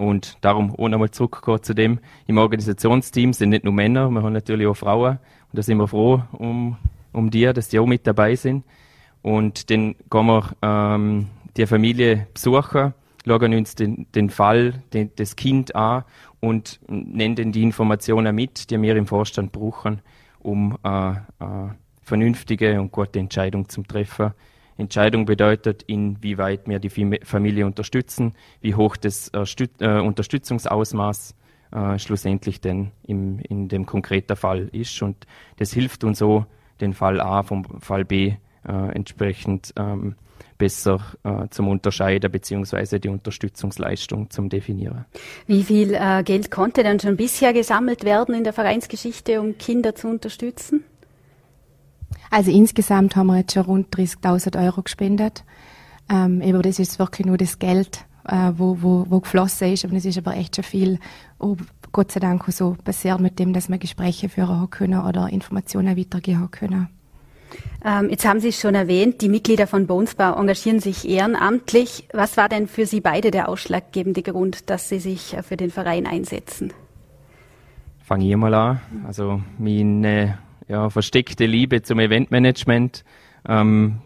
und 0.02 0.38
darum 0.42 0.74
auch 0.76 0.90
nochmal 0.90 1.12
zurückkommen 1.12 1.62
zu 1.62 1.76
dem, 1.76 2.00
im 2.26 2.40
Organisationsteam 2.40 3.34
sind 3.34 3.50
nicht 3.50 3.64
nur 3.64 3.74
Männer, 3.74 4.10
wir 4.10 4.24
haben 4.24 4.34
natürlich 4.34 4.66
auch 4.66 4.74
Frauen. 4.74 5.20
Und 5.52 5.58
da 5.58 5.62
sind 5.62 5.78
wir 5.78 5.88
froh 5.88 6.24
um, 6.32 6.76
um 7.14 7.30
die, 7.30 7.46
dass 7.54 7.70
die 7.70 7.78
auch 7.78 7.86
mit 7.86 8.08
dabei 8.08 8.36
sind. 8.36 8.66
Und 9.22 9.70
dann 9.70 9.96
gehen 10.10 10.26
wir 10.26 10.56
ähm, 10.64 11.28
die 11.56 11.68
Familie 11.68 12.26
besuchen, 12.34 12.96
schauen 13.28 13.54
uns 13.54 13.76
den, 13.76 14.08
den 14.16 14.32
Fall, 14.32 14.82
den, 14.92 15.12
das 15.18 15.36
Kind 15.36 15.76
an 15.76 16.04
und 16.40 16.80
nennen 16.88 17.52
die 17.52 17.62
Informationen 17.62 18.34
mit, 18.36 18.72
die 18.72 18.82
wir 18.82 18.96
im 18.96 19.06
Vorstand 19.06 19.52
brauchen, 19.52 20.02
um 20.40 20.80
äh, 20.84 21.12
äh, 21.12 21.16
vernünftige 22.02 22.82
und 22.82 22.92
gute 22.92 23.20
Entscheidung 23.20 23.70
zum 23.70 23.88
Treffen. 23.88 24.32
Entscheidung 24.82 25.26
bedeutet, 25.26 25.84
inwieweit 25.84 26.68
wir 26.68 26.80
die 26.80 26.90
Familie 27.24 27.66
unterstützen, 27.66 28.34
wie 28.62 28.76
hoch 28.76 28.98
das 28.98 29.30
äh, 29.30 29.46
äh, 29.80 30.00
Unterstützungsausmaß 30.00 31.36
äh, 31.72 32.00
schlussendlich 32.00 32.60
denn 32.62 32.92
im, 33.04 33.40
in 33.40 33.70
dem 33.70 33.86
konkreten 33.86 34.36
Fall 34.36 34.70
ist. 34.72 35.02
Und 35.02 35.26
das 35.58 35.72
hilft 35.72 36.04
uns 36.04 36.20
so, 36.20 36.46
den 36.82 36.94
Fall 36.94 37.22
A 37.22 37.44
vom 37.44 37.64
Fall 37.80 38.06
B 38.06 38.34
äh, 38.68 38.72
entsprechend 38.94 39.74
ähm, 39.78 40.16
besser 40.58 41.00
äh, 41.24 41.48
zum 41.50 41.68
Unterscheiden 41.70 42.32
bzw. 42.32 43.00
die 43.00 43.10
Unterstützungsleistung 43.10 44.30
zum 44.30 44.50
Definieren. 44.50 45.06
Wie 45.48 45.64
viel 45.64 45.96
äh, 45.96 46.24
Geld 46.24 46.52
konnte 46.52 46.84
denn 46.84 47.00
schon 47.00 47.18
bisher 47.18 47.54
gesammelt 47.54 48.04
werden 48.04 48.36
in 48.36 48.44
der 48.44 48.54
Vereinsgeschichte, 48.54 49.42
um 49.42 49.58
Kinder 49.58 49.96
zu 49.96 50.08
unterstützen? 50.08 50.84
Also 52.30 52.52
insgesamt 52.52 53.16
haben 53.16 53.28
wir 53.28 53.38
jetzt 53.38 53.54
schon 53.54 53.64
rund 53.64 53.96
30.000 53.96 54.64
Euro 54.64 54.82
gespendet. 54.82 55.44
Ähm, 56.10 56.42
aber 56.44 56.62
das 56.62 56.80
ist 56.80 57.00
wirklich 57.00 57.26
nur 57.26 57.38
das 57.38 57.60
Geld, 57.60 58.06
äh, 58.28 58.52
wo, 58.56 58.78
wo, 58.82 59.06
wo 59.10 59.20
geflossen 59.20 59.74
ist. 59.74 59.86
Und 59.86 59.96
es 59.96 60.06
ist 60.06 60.18
aber 60.18 60.36
echt 60.36 60.56
schon 60.56 60.64
viel, 60.64 61.00
oh, 61.40 61.56
Gott 61.92 62.12
sei 62.12 62.20
Dank, 62.20 62.44
so 62.50 62.78
passiert 62.84 63.20
mit 63.20 63.40
dem, 63.40 63.54
dass 63.54 63.70
wir 63.70 63.78
Gespräche 63.78 64.30
führen 64.30 64.70
können 64.70 65.02
oder 65.02 65.30
Informationen 65.30 65.98
weitergeben 65.98 66.50
können. 66.52 66.90
Ähm, 67.84 68.10
jetzt 68.10 68.26
haben 68.26 68.40
Sie 68.40 68.50
es 68.50 68.60
schon 68.60 68.76
erwähnt, 68.76 69.22
die 69.22 69.30
Mitglieder 69.30 69.68
von 69.68 69.88
Bonesbar 69.88 70.38
engagieren 70.38 70.80
sich 70.80 71.08
ehrenamtlich. 71.08 72.08
Was 72.14 72.38
war 72.38 72.48
denn 72.48 72.68
für 72.68 72.86
Sie 72.86 73.02
beide 73.02 73.32
der 73.32 73.50
ausschlaggebende 73.50 74.22
Grund, 74.22 74.70
dass 74.70 74.88
Sie 74.88 75.00
sich 75.00 75.34
äh, 75.36 75.44
für 75.44 75.58
den 75.58 75.72
Verein 75.72 76.06
einsetzen? 76.06 76.74
Fange 78.04 78.30
ich 78.30 78.36
mal 78.36 78.54
an. 78.54 78.82
Also 79.06 79.42
meine 79.58 80.38
ja, 80.72 80.90
versteckte 80.90 81.46
Liebe 81.46 81.82
zum 81.82 82.00
Eventmanagement 82.00 83.04
ähm, 83.46 84.02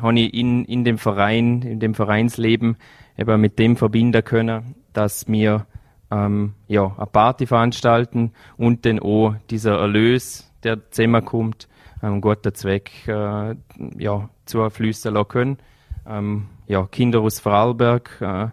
habe 0.00 0.18
ich 0.18 0.34
in, 0.34 0.64
in 0.64 0.82
dem 0.82 0.98
Verein, 0.98 1.62
in 1.62 1.78
dem 1.78 1.94
Vereinsleben 1.94 2.76
eben 3.16 3.40
mit 3.40 3.58
dem 3.60 3.76
verbinden 3.76 4.24
können, 4.24 4.74
dass 4.92 5.28
wir 5.28 5.66
ähm, 6.10 6.54
ja, 6.66 6.92
eine 6.96 7.06
Party 7.06 7.46
veranstalten 7.46 8.32
und 8.56 8.84
dann 8.84 8.98
auch 8.98 9.36
dieser 9.48 9.78
Erlös, 9.78 10.50
der 10.64 10.90
zusammenkommt, 10.90 11.68
ähm, 12.02 12.20
guter 12.20 12.52
Zweck 12.52 12.90
äh, 13.06 13.54
ja, 13.96 14.28
zufließen 14.46 15.14
lassen 15.14 15.28
können. 15.28 15.58
Ähm, 16.04 16.48
ja, 16.66 16.84
Kinder 16.86 17.20
aus 17.20 17.38
Vorarlberg. 17.38 18.18
Äh, 18.20 18.48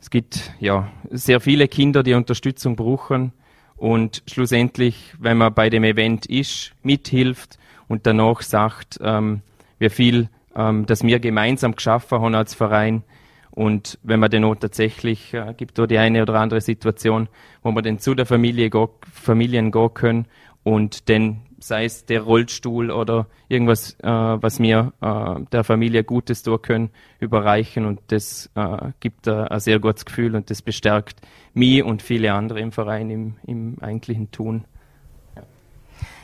es 0.00 0.08
gibt 0.08 0.52
ja 0.58 0.90
sehr 1.10 1.40
viele 1.40 1.68
Kinder, 1.68 2.02
die 2.02 2.14
Unterstützung 2.14 2.76
brauchen. 2.76 3.32
Und 3.76 4.22
schlussendlich, 4.26 5.14
wenn 5.18 5.36
man 5.36 5.52
bei 5.52 5.68
dem 5.68 5.84
Event 5.84 6.26
ist, 6.26 6.72
mithilft 6.82 7.58
und 7.88 8.06
danach 8.06 8.40
sagt, 8.42 8.98
ähm, 9.02 9.42
wie 9.78 9.90
viel 9.90 10.28
ähm, 10.56 10.86
das 10.86 11.04
wir 11.04 11.20
gemeinsam 11.20 11.76
geschaffen 11.76 12.20
haben 12.20 12.34
als 12.34 12.54
Verein. 12.54 13.04
Und 13.50 13.98
wenn 14.02 14.20
man 14.20 14.30
dann 14.30 14.44
auch 14.44 14.54
tatsächlich, 14.54 15.32
äh, 15.34 15.54
gibt 15.56 15.78
da 15.78 15.86
die 15.86 15.98
eine 15.98 16.22
oder 16.22 16.34
andere 16.34 16.60
Situation, 16.60 17.28
wo 17.62 17.70
man 17.70 17.84
dann 17.84 17.98
zu 17.98 18.14
der 18.14 18.26
Familie 18.26 18.70
go, 18.70 18.90
Familien 19.12 19.70
gehen 19.70 19.94
können 19.94 20.26
und 20.62 21.08
dann 21.08 21.42
sei 21.58 21.84
es 21.84 22.04
der 22.04 22.22
Rollstuhl 22.22 22.90
oder 22.90 23.26
irgendwas, 23.48 23.96
äh, 24.02 24.08
was 24.08 24.58
mir 24.58 24.92
äh, 25.00 25.40
der 25.52 25.64
Familie 25.64 26.04
Gutes 26.04 26.42
tun 26.42 26.60
können, 26.60 26.90
überreichen 27.20 27.86
und 27.86 28.00
das 28.08 28.50
äh, 28.54 28.92
gibt 29.00 29.26
äh, 29.26 29.32
ein 29.32 29.60
sehr 29.60 29.78
gutes 29.78 30.04
Gefühl 30.04 30.34
und 30.36 30.50
das 30.50 30.62
bestärkt 30.62 31.20
mich 31.54 31.82
und 31.82 32.02
viele 32.02 32.32
andere 32.32 32.60
im 32.60 32.72
Verein 32.72 33.10
im, 33.10 33.36
im 33.46 33.76
eigentlichen 33.80 34.30
Tun. 34.30 34.64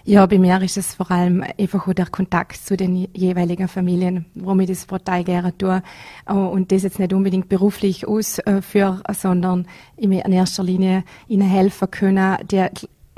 Ja, 0.04 0.26
bei 0.26 0.36
mir 0.36 0.60
ist 0.60 0.76
es 0.76 0.96
vor 0.96 1.12
allem 1.12 1.44
einfach 1.56 1.92
der 1.94 2.06
Kontakt 2.06 2.56
zu 2.56 2.76
den 2.76 3.08
jeweiligen 3.14 3.68
Familien, 3.68 4.26
warum 4.34 4.58
ich 4.58 4.68
das 4.68 4.84
total 4.84 5.22
gerne 5.22 5.56
tue. 5.56 5.80
Und 6.26 6.72
das 6.72 6.82
jetzt 6.82 6.98
nicht 6.98 7.12
unbedingt 7.12 7.48
beruflich 7.48 8.08
ausführe, 8.08 9.00
sondern 9.12 9.68
in 9.96 10.10
erster 10.10 10.64
Linie 10.64 11.04
ihnen 11.28 11.48
helfen 11.48 11.88
können, 11.88 12.36
die 12.50 12.66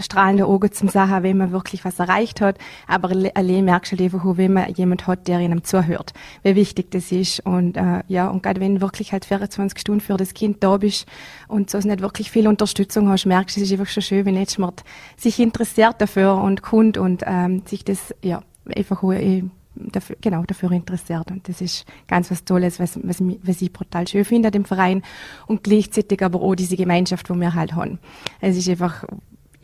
strahlende 0.00 0.46
Augen 0.46 0.72
zum 0.72 0.88
Sachen, 0.88 1.22
wenn 1.22 1.36
man 1.36 1.52
wirklich 1.52 1.84
was 1.84 1.98
erreicht 1.98 2.40
hat. 2.40 2.58
Aber 2.86 3.10
allein 3.34 3.64
merkst 3.64 3.92
du 3.92 4.02
einfach, 4.02 4.24
wenn 4.24 4.52
man 4.52 4.72
jemand 4.74 5.06
hat, 5.06 5.28
der 5.28 5.38
einem 5.38 5.62
zuhört, 5.64 6.12
wie 6.42 6.56
wichtig 6.56 6.90
das 6.90 7.12
ist. 7.12 7.40
Und 7.46 7.76
äh, 7.76 8.02
ja, 8.08 8.28
und 8.28 8.42
gerade 8.42 8.60
wenn 8.60 8.80
wirklich 8.80 9.12
halt 9.12 9.24
24 9.24 9.78
Stunden 9.78 10.00
für 10.00 10.16
das 10.16 10.34
Kind 10.34 10.62
da 10.64 10.76
bist 10.78 11.06
und 11.48 11.70
so 11.70 11.78
nicht 11.78 12.00
wirklich 12.00 12.30
viel 12.30 12.48
Unterstützung 12.48 13.08
hast, 13.08 13.26
merkst 13.26 13.56
du, 13.56 13.60
es 13.60 13.70
ist 13.70 13.78
einfach 13.78 13.92
schon 13.92 14.02
schön, 14.02 14.26
wenn 14.26 14.34
jemand 14.34 14.84
sich 15.16 15.38
interessiert 15.38 16.00
dafür 16.00 16.36
und 16.36 16.62
kommt 16.62 16.98
und 16.98 17.22
ähm, 17.26 17.62
sich 17.66 17.84
das 17.84 18.14
ja 18.22 18.42
einfach 18.74 19.02
äh, 19.12 19.44
dafür, 19.74 20.16
genau 20.20 20.42
dafür 20.44 20.72
interessiert. 20.72 21.30
Und 21.30 21.48
das 21.48 21.60
ist 21.60 21.84
ganz 22.08 22.30
was 22.30 22.44
Tolles, 22.44 22.80
was, 22.80 22.98
was, 23.02 23.18
was 23.20 23.62
ich 23.62 23.72
brutal 23.72 24.08
schön 24.08 24.24
finde 24.24 24.48
an 24.48 24.52
dem 24.52 24.64
Verein 24.64 25.02
und 25.46 25.62
gleichzeitig 25.62 26.22
aber 26.22 26.40
auch 26.40 26.54
diese 26.54 26.76
Gemeinschaft, 26.76 27.30
wo 27.30 27.34
wir 27.34 27.54
halt 27.54 27.74
haben. 27.74 27.98
Es 28.40 28.56
ist 28.56 28.68
einfach 28.68 29.04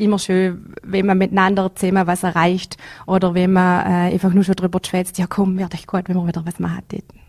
immer 0.01 0.19
schön, 0.19 0.75
wenn 0.83 1.07
man 1.07 1.19
miteinander 1.19 1.75
zusammen 1.75 2.07
was 2.07 2.23
erreicht 2.23 2.77
oder 3.07 3.35
wenn 3.35 3.53
man 3.53 3.87
äh, 3.87 4.13
einfach 4.13 4.33
nur 4.33 4.45
schon 4.45 4.57
drüber 4.57 4.81
schwätzt, 4.85 5.19
ja 5.19 5.27
komm, 5.29 5.59
wird 5.59 5.75
echt 5.75 5.87
gut, 5.87 6.09
wenn 6.09 6.17
wir 6.17 6.27
wieder 6.27 6.45
was 6.45 6.59
machen 6.59 6.83
täten. 6.89 7.21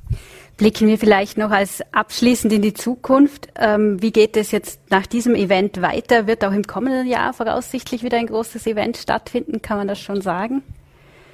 Blicken 0.58 0.88
wir 0.88 1.00
vielleicht 1.00 1.38
noch 1.38 1.52
als 1.52 1.82
abschließend 1.92 2.54
in 2.54 2.62
die 2.62 2.74
Zukunft. 2.74 3.48
Ähm, 3.56 4.02
wie 4.02 4.12
geht 4.12 4.38
es 4.38 4.52
jetzt 4.52 4.92
nach 4.92 5.08
diesem 5.08 5.34
Event 5.34 5.82
weiter? 5.82 6.28
Wird 6.28 6.46
auch 6.46 6.52
im 6.52 6.64
kommenden 6.64 7.08
Jahr 7.08 7.34
voraussichtlich 7.34 8.04
wieder 8.04 8.18
ein 8.18 8.28
großes 8.28 8.68
Event 8.68 8.98
stattfinden? 8.98 9.62
Kann 9.62 9.78
man 9.78 9.88
das 9.88 10.00
schon 10.00 10.22
sagen? 10.22 10.62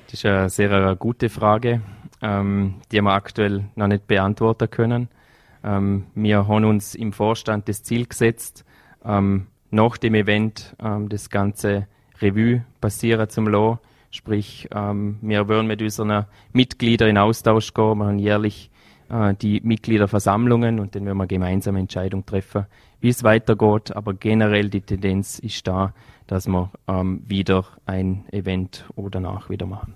Das 0.06 0.13
ist 0.13 0.26
eine 0.26 0.50
sehr 0.50 0.71
eine 0.71 0.95
gute 0.95 1.28
Frage, 1.28 1.82
ähm, 2.21 2.76
die 2.91 3.02
wir 3.02 3.12
aktuell 3.12 3.65
noch 3.76 3.88
nicht 3.88 4.08
beantworten 4.08 4.69
können. 4.69 5.10
Ähm, 5.63 6.06
wir 6.15 6.47
haben 6.47 6.63
uns 6.63 6.95
im 6.95 7.12
Vorstand 7.12 7.67
das 7.67 7.84
Ziel 7.84 8.06
gesetzt, 8.06 8.63
ähm, 9.04 9.47
nach 9.71 9.97
dem 9.97 10.15
Event 10.15 10.75
ähm, 10.84 11.10
das 11.10 11.30
ganze 11.30 11.88
Revue 12.21 12.63
passieren 12.82 13.30
zum 13.30 13.47
lassen. 13.47 13.80
Sprich, 14.10 14.67
ähm, 14.73 15.17
wir 15.21 15.47
wollen 15.47 15.67
mit 15.67 15.82
unseren 15.82 16.25
Mitgliedern 16.53 17.10
in 17.10 17.17
Austausch 17.17 17.73
gehen. 17.73 17.97
Wir 17.97 18.06
haben 18.06 18.19
jährlich 18.19 18.71
äh, 19.10 19.34
die 19.36 19.62
Mitgliederversammlungen 19.62 20.80
und 20.80 20.95
dann 20.95 21.06
werden 21.06 21.17
wir 21.17 21.27
gemeinsam 21.27 21.75
Entscheidung 21.75 22.25
treffen, 22.25 22.65
wie 23.01 23.10
es 23.10 23.23
weitergeht. 23.23 23.95
Aber 23.95 24.13
generell 24.13 24.69
die 24.69 24.82
Tendenz 24.82 25.39
ist 25.39 25.67
da, 25.67 25.93
dass 26.27 26.47
wir 26.47 26.71
ähm, 26.88 27.21
wieder 27.27 27.65
ein 27.86 28.25
Event 28.32 28.86
oder 28.95 29.21
danach 29.21 29.49
wieder 29.49 29.65
machen. 29.65 29.93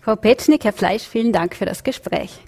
Frau 0.00 0.16
Petschnik, 0.16 0.64
Herr 0.64 0.72
Fleisch, 0.72 1.02
vielen 1.02 1.32
Dank 1.32 1.56
für 1.56 1.64
das 1.64 1.82
Gespräch. 1.82 2.40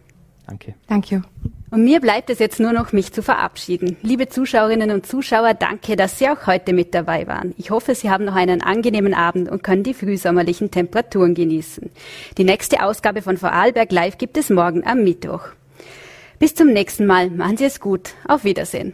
Danke. 0.51 0.75
Danke. 0.89 1.23
Und 1.71 1.85
mir 1.85 2.01
bleibt 2.01 2.29
es 2.29 2.41
jetzt 2.41 2.59
nur 2.59 2.73
noch, 2.73 2.93
mich 2.93 3.13
zu 3.13 3.23
verabschieden. 3.23 3.97
Liebe 4.03 4.29
Zuschauerinnen 4.29 4.91
und 4.91 5.07
Zuschauer, 5.07 5.55
danke, 5.55 5.95
dass 5.95 6.19
Sie 6.19 6.29
auch 6.29 6.49
heute 6.49 6.73
mit 6.73 6.93
dabei 6.93 7.29
waren. 7.29 7.55
Ich 7.57 7.71
hoffe, 7.71 7.95
Sie 7.95 8.11
haben 8.11 8.25
noch 8.25 8.35
einen 8.35 8.61
angenehmen 8.61 9.15
Abend 9.15 9.49
und 9.49 9.63
können 9.63 9.85
die 9.85 9.95
frühsommerlichen 9.95 10.73
Temperaturen 10.73 11.35
genießen. 11.35 11.89
Die 12.37 12.43
nächste 12.43 12.83
Ausgabe 12.83 13.23
von 13.23 13.37
Vorarlberg 13.37 13.93
Live 13.93 14.19
gibt 14.19 14.37
es 14.37 14.51
morgen 14.51 14.85
am 14.85 15.05
Mittwoch. 15.05 15.43
Bis 16.41 16.57
zum 16.57 16.73
nächsten 16.73 17.07
Mal. 17.07 17.31
Machen 17.31 17.57
Sie 17.57 17.67
es 17.67 17.79
gut. 17.79 18.15
Auf 18.27 18.43
Wiedersehen. 18.43 18.93